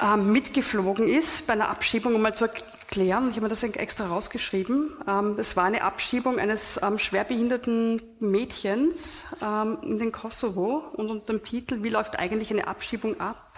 [0.00, 3.28] ähm, mitgeflogen ist bei einer Abschiebung, um mal zu erklären.
[3.28, 4.92] Ich habe mir das extra rausgeschrieben.
[5.08, 11.32] Ähm, es war eine Abschiebung eines ähm, schwerbehinderten Mädchens ähm, in den Kosovo und unter
[11.32, 13.48] dem Titel Wie läuft eigentlich eine Abschiebung ab?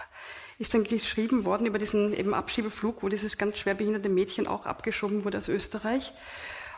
[0.57, 5.25] ist dann geschrieben worden über diesen eben Abschiebeflug, wo dieses ganz schwerbehinderte Mädchen auch abgeschoben
[5.25, 6.13] wurde aus Österreich.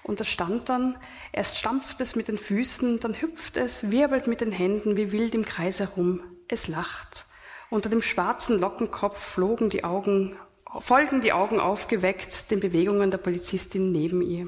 [0.04, 0.96] Und da stand dann,
[1.32, 5.36] erst stampft es mit den Füßen, dann hüpft es, wirbelt mit den Händen wie wild
[5.36, 6.22] im Kreis herum.
[6.48, 7.26] Es lacht.
[7.70, 10.38] Unter dem schwarzen Lockenkopf flogen die Augen,
[10.80, 14.48] folgen die Augen aufgeweckt den Bewegungen der Polizistin neben ihr.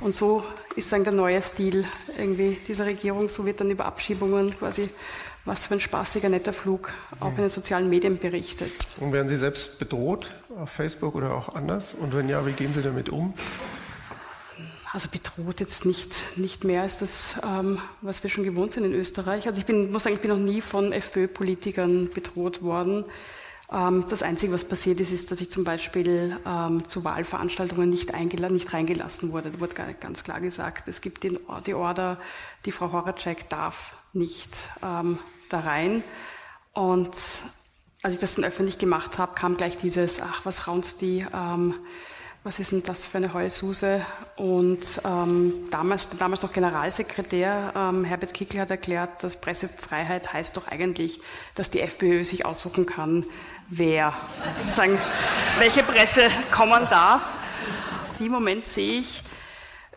[0.00, 0.44] Und so
[0.76, 1.84] ist dann der neue Stil
[2.16, 3.28] irgendwie dieser Regierung.
[3.28, 4.88] So wird dann über Abschiebungen quasi,
[5.44, 8.72] was für ein spaßiger, netter Flug, auch in den sozialen Medien berichtet.
[9.00, 11.94] Und werden Sie selbst bedroht auf Facebook oder auch anders?
[11.94, 13.34] Und wenn ja, wie gehen Sie damit um?
[14.92, 18.94] Also bedroht jetzt nicht, nicht mehr als das, ähm, was wir schon gewohnt sind in
[18.94, 19.46] Österreich.
[19.46, 23.04] Also ich bin, muss sagen, ich bin noch nie von FPÖ-Politikern bedroht worden.
[23.70, 28.14] Ähm, das Einzige, was passiert ist, ist, dass ich zum Beispiel ähm, zu Wahlveranstaltungen nicht,
[28.14, 29.50] nicht reingelassen wurde.
[29.50, 32.18] Da wurde ganz klar gesagt, es gibt den, die Order,
[32.64, 35.18] die Frau Horacek darf nicht ähm,
[35.50, 36.02] da rein.
[36.72, 37.14] Und
[38.02, 41.26] als ich das dann öffentlich gemacht habe, kam gleich dieses, ach, was raunst die?
[42.44, 44.00] Was ist denn das für eine Heulsuse?
[44.36, 50.68] Und ähm, damals, damals noch Generalsekretär ähm, Herbert Kickl hat erklärt, dass Pressefreiheit heißt doch
[50.68, 51.20] eigentlich,
[51.56, 53.26] dass die FPÖ sich aussuchen kann,
[53.68, 54.14] wer,
[54.62, 54.96] sozusagen,
[55.58, 57.22] welche Presse kommen darf.
[58.20, 59.22] Die Moment sehe ich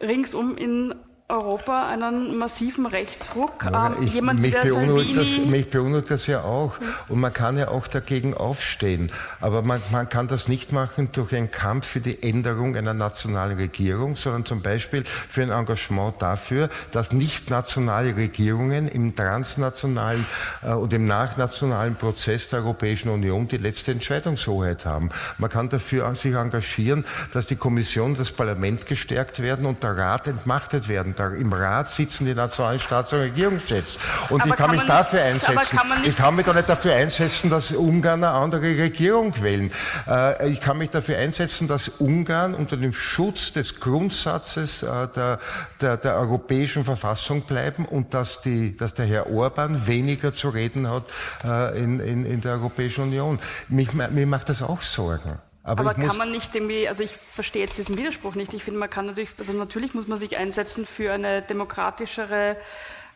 [0.01, 0.95] ringsum in
[1.31, 3.63] Europa einen massiven Rechtsruck.
[3.63, 6.75] Ja, ähm, ich, Jemand mich, beunruhigt das, mich beunruhigt das ja auch.
[7.07, 9.11] Und man kann ja auch dagegen aufstehen.
[9.39, 13.57] Aber man, man, kann das nicht machen durch einen Kampf für die Änderung einer nationalen
[13.57, 20.25] Regierung, sondern zum Beispiel für ein Engagement dafür, dass nicht nationale Regierungen im transnationalen
[20.63, 25.09] äh, und im nachnationalen Prozess der Europäischen Union die letzte Entscheidungshoheit haben.
[25.37, 30.27] Man kann dafür sich engagieren, dass die Kommission, das Parlament gestärkt werden und der Rat
[30.27, 33.97] entmachtet werden Da, Im Rat sitzen die nationalen Staats- und Regierungschefs.
[34.29, 35.77] Und aber ich kann, kann mich dafür nicht, einsetzen.
[35.77, 39.71] Kann ich kann mich doch nicht dafür einsetzen, dass Ungarn eine andere Regierung wählen.
[40.07, 45.39] Äh, ich kann mich dafür einsetzen, dass Ungarn unter dem Schutz des Grundsatzes äh, der,
[45.79, 50.89] der, der europäischen Verfassung bleiben und dass, die, dass der Herr Orban weniger zu reden
[50.89, 51.03] hat
[51.43, 53.37] äh, in, in, in der Europäischen Union.
[53.69, 55.50] Mich, mir macht das auch Sorgen.
[55.63, 58.53] Aber, Aber kann man nicht irgendwie, also ich verstehe jetzt diesen Widerspruch nicht.
[58.53, 62.57] Ich finde, man kann natürlich, also natürlich muss man sich einsetzen für eine demokratischere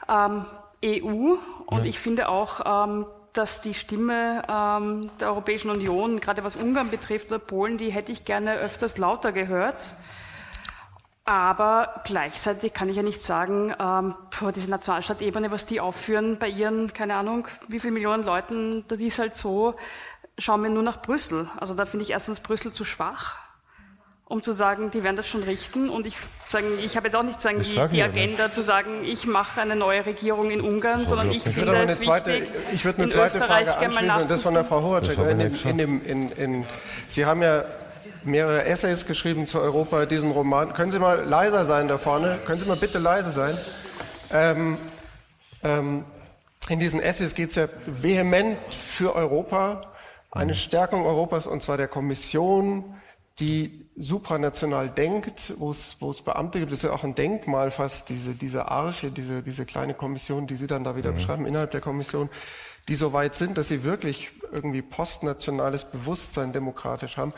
[0.07, 0.45] ähm,
[0.83, 1.37] EU.
[1.65, 1.85] Und ja.
[1.85, 7.27] ich finde auch, ähm, dass die Stimme ähm, der Europäischen Union, gerade was Ungarn betrifft
[7.27, 9.93] oder Polen, die hätte ich gerne öfters lauter gehört.
[11.27, 14.13] Aber gleichzeitig kann ich ja nicht sagen, ähm,
[14.55, 19.17] diese Nationalstaatebene, was die aufführen bei ihren, keine Ahnung, wie viele Millionen Leuten, das ist
[19.17, 19.73] halt so,
[20.37, 21.49] schauen wir nur nach Brüssel.
[21.57, 23.37] Also da finde ich erstens Brüssel zu schwach,
[24.25, 25.89] um zu sagen, die werden das schon richten.
[25.89, 26.15] Und ich
[26.49, 29.75] sagen, ich habe jetzt auch nicht sagen, die, die Agenda zu sagen, ich mache eine
[29.75, 33.37] neue Regierung in Ungarn, sondern ich, ich finde es zweite, wichtig, ich würde eine zweite
[33.37, 35.17] Österreich Frage anschließen, das von der Frau Hohercheck.
[35.17, 36.65] In, in, in, in, in,
[37.09, 37.65] Sie haben ja
[38.23, 40.73] mehrere Essays geschrieben zu Europa, diesen Roman.
[40.73, 42.39] Können Sie mal leiser sein da vorne?
[42.45, 43.55] Können Sie mal bitte leise sein?
[44.33, 44.77] Ähm,
[45.63, 46.03] ähm,
[46.67, 49.81] in diesen Essays geht es ja vehement für Europa
[50.35, 50.53] eine.
[50.53, 52.95] Stärkung Europas und zwar der Kommission,
[53.39, 56.71] die supranational denkt, wo es, wo es Beamte gibt.
[56.71, 60.55] Das ist ja auch ein Denkmal fast, diese, diese Arche, diese, diese kleine Kommission, die
[60.55, 61.15] Sie dann da wieder mhm.
[61.15, 62.29] beschreiben, innerhalb der Kommission,
[62.87, 67.33] die so weit sind, dass sie wirklich irgendwie postnationales Bewusstsein demokratisch haben.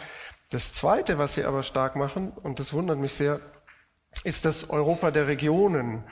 [0.50, 3.40] Das Zweite, was sie aber stark machen, und das wundert mich sehr,
[4.24, 6.04] ist das Europa der Regionen,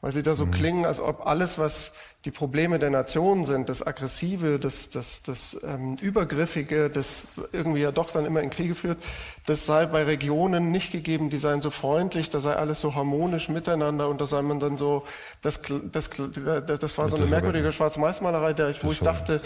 [0.00, 0.50] weil sie da so mhm.
[0.52, 5.58] klingen, als ob alles, was die Probleme der Nation sind, das Aggressive, das, das, das
[5.62, 8.98] ähm, Übergriffige, das irgendwie ja doch dann immer in Kriege führt,
[9.44, 13.50] das sei bei Regionen nicht gegeben, die seien so freundlich, da sei alles so harmonisch
[13.50, 15.04] miteinander und da sei man dann so,
[15.42, 15.60] das,
[15.92, 19.42] das, das, das war so eine merkwürdige Schwarz-Weiß-Malerei, wo ich dachte...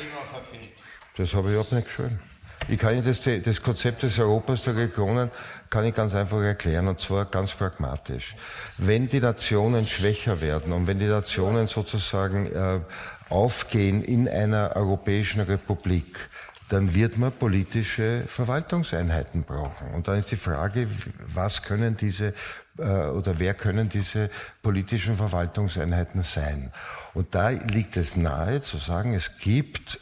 [1.16, 2.20] Das habe ich auch nicht schön.
[2.66, 5.30] Ich kann Ihnen das, das Konzept des Europas der Regionen
[5.70, 8.34] kann ich ganz einfach erklären und zwar ganz pragmatisch.
[8.78, 12.80] Wenn die Nationen schwächer werden und wenn die Nationen sozusagen äh,
[13.28, 16.28] aufgehen in einer europäischen Republik,
[16.68, 19.94] dann wird man politische Verwaltungseinheiten brauchen.
[19.94, 20.86] Und dann ist die Frage,
[21.26, 22.34] was können diese
[22.78, 24.28] äh, oder wer können diese
[24.62, 26.70] politischen Verwaltungseinheiten sein?
[27.14, 29.98] Und da liegt es nahe zu sagen, es gibt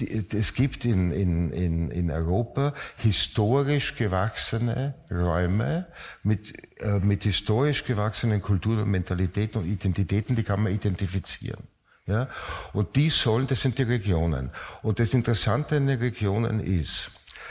[0.00, 5.86] es gibt in, in, in, Europa historisch gewachsene Räume
[6.22, 11.64] mit, äh, mit historisch gewachsenen Kulturen, Mentalitäten und Identitäten, die kann man identifizieren.
[12.06, 12.28] Ja?
[12.72, 14.50] Und die sollen, das sind die Regionen.
[14.82, 17.10] Und das Interessante an den Regionen ist,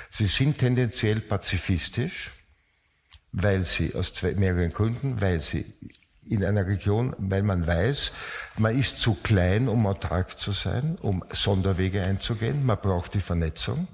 [0.09, 2.31] sie sind tendenziell pazifistisch,
[3.31, 5.73] weil sie aus zwei, mehreren Gründen, weil sie
[6.29, 8.11] in einer Region, weil man weiß,
[8.57, 12.65] man ist zu klein, um autark zu sein, um Sonderwege einzugehen.
[12.65, 13.87] Man braucht die Vernetzung.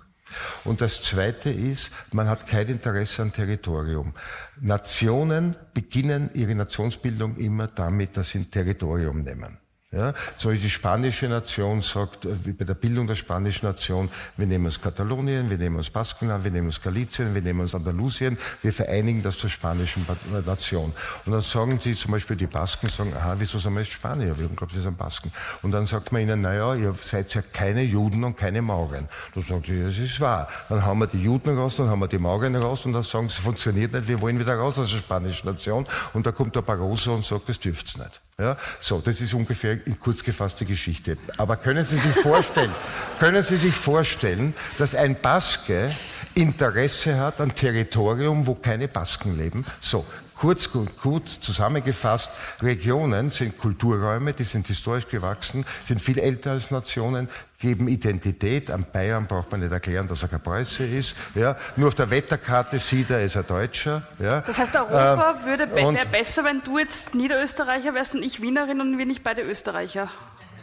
[0.64, 4.14] Und das Zweite ist, man hat kein Interesse an Territorium.
[4.60, 9.61] Nationen beginnen ihre Nationsbildung immer damit, dass sie ein Territorium nehmen.
[9.94, 14.48] Ja, so die spanische Nation sagt, äh, wie bei der Bildung der spanischen Nation, wir
[14.48, 18.38] nehmen uns Katalonien, wir nehmen uns Baskenland, wir nehmen uns Galicien, wir nehmen uns Andalusien,
[18.62, 20.94] wir vereinigen das zur spanischen äh, Nation.
[21.26, 24.40] Und dann sagen die, zum Beispiel die Basken, sagen, aha, wieso sind wir jetzt Spanier?
[24.40, 25.30] Wir glauben, sie sind Basken.
[25.62, 29.10] Und dann sagt man ihnen, naja, ihr seid ja keine Juden und keine Mauren.
[29.36, 30.48] Dann sagen sie, das ist wahr.
[30.70, 33.28] Dann haben wir die Juden raus, dann haben wir die Mauren raus und dann sagen
[33.28, 35.86] sie, funktioniert nicht, wir wollen wieder raus aus der spanischen Nation.
[36.14, 38.22] Und da kommt der Barroso und sagt, das dürft's nicht.
[38.40, 41.18] Ja, so, das ist ungefähr in kurz gefasste Geschichte.
[41.38, 42.72] Aber können Sie sich vorstellen,
[43.20, 45.92] können Sie sich vorstellen, dass ein Baske
[46.34, 49.66] Interesse hat an Territorium, wo keine Basken leben?
[49.80, 50.06] So,
[50.42, 52.32] kurz und gut zusammengefasst,
[52.64, 57.30] Regionen sind Kulturräume, die sind historisch gewachsen, sind viel älter als Nationen,
[57.60, 58.72] geben Identität.
[58.72, 61.16] Am Bayern braucht man nicht erklären, dass er kein Preuße ist.
[61.36, 61.56] Ja.
[61.76, 64.02] Nur auf der Wetterkarte sieht er, ist er Deutscher.
[64.18, 64.42] Ja.
[64.42, 68.82] Das heißt, Europa äh, würde wäre besser, wenn du jetzt Niederösterreicher wärst und ich Wienerin
[68.82, 70.10] und wir nicht beide Österreicher.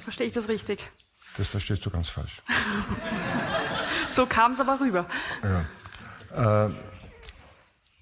[0.03, 0.91] Verstehe ich das richtig?
[1.37, 2.43] Das verstehst du ganz falsch.
[4.11, 5.07] so kam es aber rüber.
[6.35, 6.67] Ja.
[6.67, 6.71] Äh,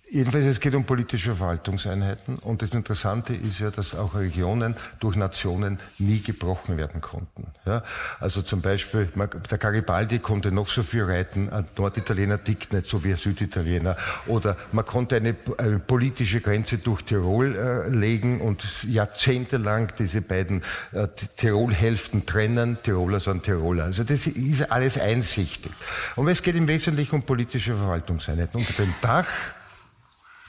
[0.09, 5.17] Jedenfalls, es geht um politische Verwaltungseinheiten und das Interessante ist ja, dass auch Regionen durch
[5.17, 7.49] Nationen nie gebrochen werden konnten.
[7.65, 7.83] Ja,
[8.21, 9.09] also zum Beispiel,
[9.51, 13.97] der Garibaldi konnte noch so viel reiten, ein Norditaliener tickt nicht so wie ein Süditaliener.
[14.29, 20.63] Oder man konnte eine, eine politische Grenze durch Tirol äh, legen und jahrzehntelang diese beiden
[20.93, 22.79] äh, Tirolhälften trennen.
[22.81, 23.85] Tiroler sind Tiroler.
[23.85, 25.73] Also das ist alles einsichtig.
[26.15, 28.61] Und es geht im Wesentlichen um politische Verwaltungseinheiten.
[28.61, 29.27] Unter dem Dach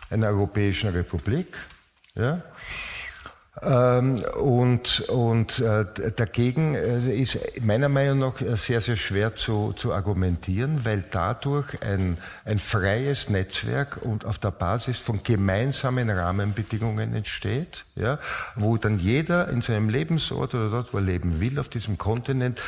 [0.10, 1.58] einer Europäischen Republik,
[2.16, 2.42] ja,
[3.62, 5.86] und und äh,
[6.16, 12.18] dagegen äh, ist meiner Meinung nach sehr, sehr schwer zu, zu argumentieren, weil dadurch ein,
[12.46, 18.20] ein freies Netzwerk und auf der Basis von gemeinsamen Rahmenbedingungen entsteht, ja,
[18.56, 22.62] wo dann jeder in seinem Lebensort oder dort, wo er leben will, auf diesem Kontinent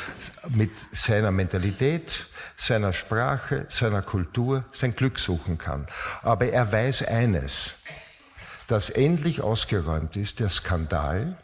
[0.50, 2.26] mit seiner Mentalität,
[2.58, 5.86] seiner Sprache, seiner Kultur sein Glück suchen kann.
[6.24, 7.76] Aber er weiß eines,
[8.70, 11.36] dass endlich ausgeräumt ist der Skandal,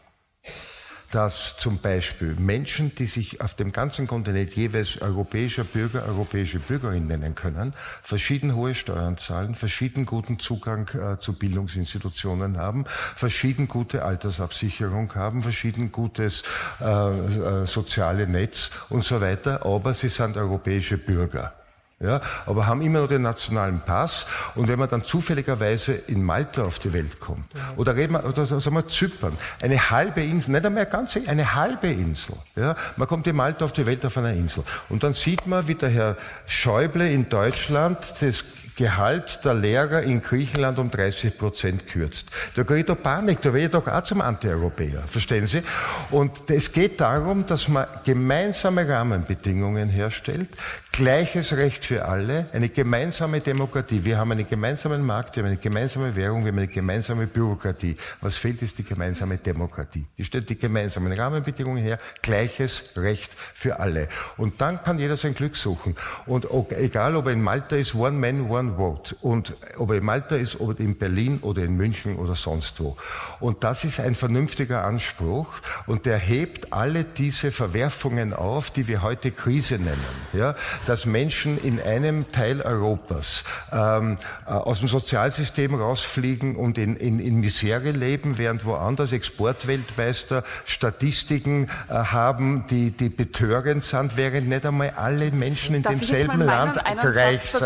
[1.10, 7.06] dass zum Beispiel Menschen, die sich auf dem ganzen Kontinent jeweils europäischer Bürger, europäische Bürgerin
[7.06, 12.84] nennen können, verschieden hohe Steuern zahlen, verschieden guten Zugang äh, zu Bildungsinstitutionen haben,
[13.16, 16.42] verschieden gute Altersabsicherung haben, verschieden gutes
[16.80, 21.54] äh, äh, soziale Netz und so weiter, aber sie sind europäische Bürger.
[21.98, 24.26] Ja, aber haben immer noch den nationalen Pass.
[24.54, 27.72] Und wenn man dann zufälligerweise in Malta auf die Welt kommt, ja.
[27.76, 29.32] oder reden wir, oder sagen wir Zypern,
[29.62, 32.36] eine halbe Insel, nicht einmal ganz, eine halbe Insel.
[32.54, 34.62] Ja, man kommt in Malta auf die Welt auf einer Insel.
[34.90, 38.44] Und dann sieht man, wie der Herr Schäuble in Deutschland das
[38.76, 42.28] Gehalt der Lehrer in Griechenland um 30 Prozent kürzt.
[42.54, 45.02] Da kriege ich doch Panik, da werde ich doch auch zum Anti-Europäer.
[45.06, 45.62] Verstehen Sie?
[46.10, 50.50] Und es geht darum, dass man gemeinsame Rahmenbedingungen herstellt,
[50.92, 54.04] gleiches Recht für alle, eine gemeinsame Demokratie.
[54.04, 57.96] Wir haben einen gemeinsamen Markt, wir haben eine gemeinsame Währung, wir haben eine gemeinsame Bürokratie.
[58.20, 60.06] Was fehlt, ist die gemeinsame Demokratie.
[60.16, 64.08] Die stellt die gemeinsamen Rahmenbedingungen her, gleiches Recht für alle.
[64.36, 65.96] Und dann kann jeder sein Glück suchen.
[66.24, 69.16] Und egal, ob er in Malta ist, one man, one vote.
[69.20, 72.80] Und ob er in Malta ist, ob er in Berlin oder in München oder sonst
[72.80, 72.96] wo.
[73.40, 75.46] Und das ist ein vernünftiger Anspruch.
[75.86, 79.96] Und der hebt alle diese Verwerfungen auf, die wir heute Krise nennen.
[80.32, 80.54] Ja?
[80.86, 87.20] dass Menschen in einem Teil Europas ähm, äh, aus dem Sozialsystem rausfliegen und in, in,
[87.20, 94.66] in Misere leben, während woanders Exportweltmeister Statistiken äh, haben, die, die betörend sind, während nicht
[94.66, 97.62] einmal alle Menschen in Darf demselben Land gleich sind.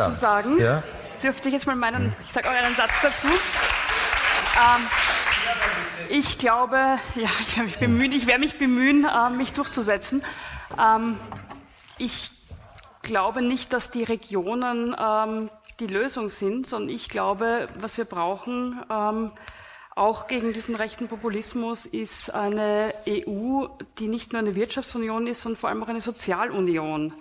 [0.58, 0.82] Ja?
[1.22, 3.26] Dürfte ich jetzt mal meinen, ich sage auch einen Satz dazu.
[3.26, 4.86] Ähm,
[6.08, 6.76] ich glaube,
[7.14, 10.24] ja, ich werde mich bemühen, ich werde mich bemühen, äh, mich durchzusetzen.
[10.78, 11.20] Ähm,
[11.98, 12.30] ich
[13.02, 18.82] glaube nicht, dass die Regionen ähm, die Lösung sind, sondern ich glaube, was wir brauchen,
[18.90, 19.32] ähm,
[19.96, 23.66] auch gegen diesen rechten Populismus, ist eine EU,
[23.98, 27.12] die nicht nur eine Wirtschaftsunion ist, sondern vor allem auch eine Sozialunion.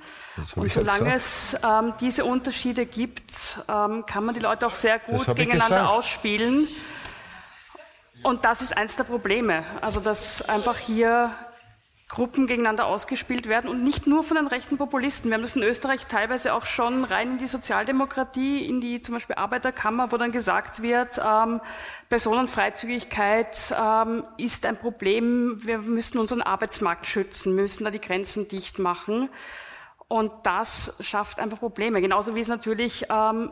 [0.55, 5.25] Und solange es ähm, diese Unterschiede gibt, ähm, kann man die Leute auch sehr gut
[5.35, 6.67] gegeneinander ausspielen.
[8.21, 9.63] Und das ist eins der Probleme.
[9.81, 11.31] Also, dass einfach hier
[12.09, 15.29] Gruppen gegeneinander ausgespielt werden und nicht nur von den rechten Populisten.
[15.29, 19.13] Wir haben das in Österreich teilweise auch schon rein in die Sozialdemokratie, in die zum
[19.13, 21.61] Beispiel Arbeiterkammer, wo dann gesagt wird, ähm,
[22.09, 28.79] Personenfreizügigkeit ähm, ist ein Problem, wir müssen unseren Arbeitsmarkt schützen, müssen da die Grenzen dicht
[28.79, 29.29] machen.
[30.07, 32.01] Und das schafft einfach Probleme.
[32.01, 33.51] Genauso wie es natürlich ähm,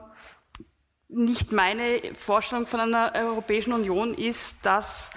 [1.10, 5.12] nicht meine Vorstellung von einer Europäischen Union ist, dass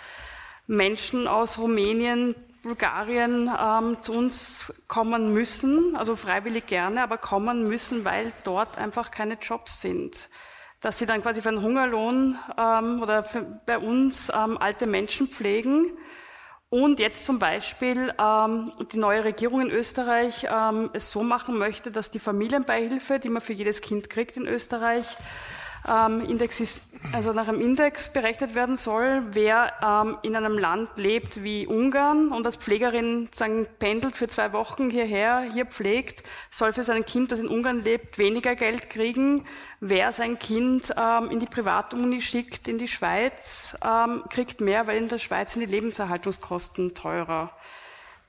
[0.67, 8.05] Menschen aus Rumänien Bulgarien ähm, zu uns kommen müssen, also freiwillig gerne, aber kommen müssen,
[8.05, 10.29] weil dort einfach keine Jobs sind.
[10.81, 13.25] Dass sie dann quasi für einen Hungerlohn ähm, oder
[13.67, 15.93] bei uns ähm, alte Menschen pflegen
[16.71, 21.91] und jetzt zum Beispiel ähm, die neue Regierung in Österreich ähm, es so machen möchte,
[21.91, 25.17] dass die Familienbeihilfe, die man für jedes Kind kriegt in Österreich,
[25.89, 30.91] ähm, Index ist, also nach einem Index berechnet werden soll, wer ähm, in einem Land
[30.97, 36.73] lebt wie Ungarn und als Pflegerin sagen, pendelt für zwei Wochen hierher, hier pflegt, soll
[36.73, 39.47] für sein Kind, das in Ungarn lebt, weniger Geld kriegen.
[39.81, 44.99] Wer sein Kind ähm, in die Privatuni schickt, in die Schweiz, ähm, kriegt mehr, weil
[44.99, 47.53] in der Schweiz sind die Lebenserhaltungskosten teurer.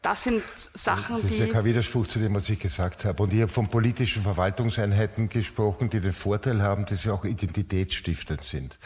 [0.03, 0.41] Das sind
[0.73, 1.21] Sachen, die.
[1.21, 3.21] Das ist ja kein Widerspruch zu dem, was ich gesagt habe.
[3.21, 8.43] Und ich habe von politischen Verwaltungseinheiten gesprochen, die den Vorteil haben, dass sie auch identitätsstiftend
[8.43, 8.79] sind.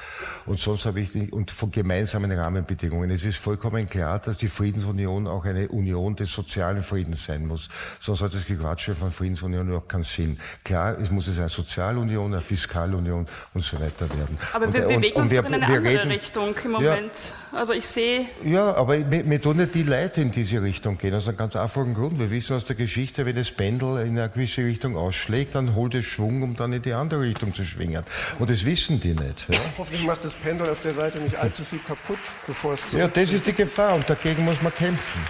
[0.46, 3.10] Und sonst habe ich nicht, und von gemeinsamen Rahmenbedingungen.
[3.12, 7.70] Es ist vollkommen klar, dass die Friedensunion auch eine Union des sozialen Friedens sein muss.
[8.02, 10.38] Sonst hat das Gequatsche von Friedensunion überhaupt keinen Sinn.
[10.66, 14.38] Klar, es muss es eine Sozialunion, eine Fiskalunion und so weiter werden.
[14.52, 17.34] Aber und, wir bewegen und, uns wir, in eine andere reden, Richtung im Moment.
[17.54, 18.26] Ja, also ich sehe.
[18.44, 21.56] Ja, aber mir, mir tun nicht die Leute in diese Richtung gehen, aus einem ganz
[21.56, 22.20] einfachen Grund.
[22.20, 25.96] Wir wissen aus der Geschichte, wenn das Pendel in eine gewisse Richtung ausschlägt, dann holt
[25.96, 28.04] es Schwung, um dann in die andere Richtung zu schwingen.
[28.40, 29.48] Und das wissen die nicht.
[29.50, 29.60] Ja?
[29.78, 32.98] Hoffentlich macht das Pendel auf der Seite nicht allzu viel kaputt, bevor es so.
[32.98, 35.22] Ja, das ist die Gefahr und dagegen muss man kämpfen.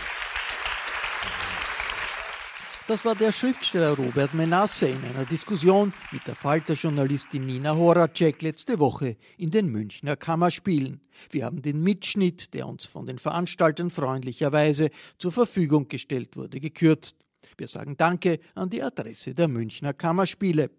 [2.88, 8.78] Das war der Schriftsteller Robert Menasse in einer Diskussion mit der Falter-Journalistin Nina Horacek letzte
[8.78, 11.02] Woche in den Münchner Kammerspielen.
[11.32, 17.18] Wir haben den Mitschnitt, der uns von den Veranstaltern freundlicherweise zur Verfügung gestellt wurde, gekürzt.
[17.58, 20.70] Wir sagen Danke an die Adresse der Münchner Kammerspiele.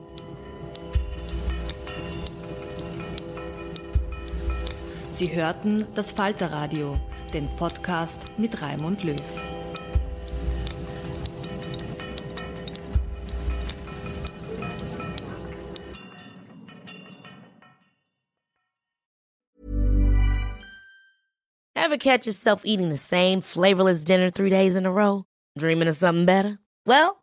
[5.13, 6.99] Sie hörten das Falterradio,
[7.35, 9.15] den Podcast mit Raimund Löw.
[21.75, 25.25] Ever catch yourself eating the same flavorless dinner three days in a row?
[25.59, 26.57] Dreaming of something better?
[26.87, 27.22] Well,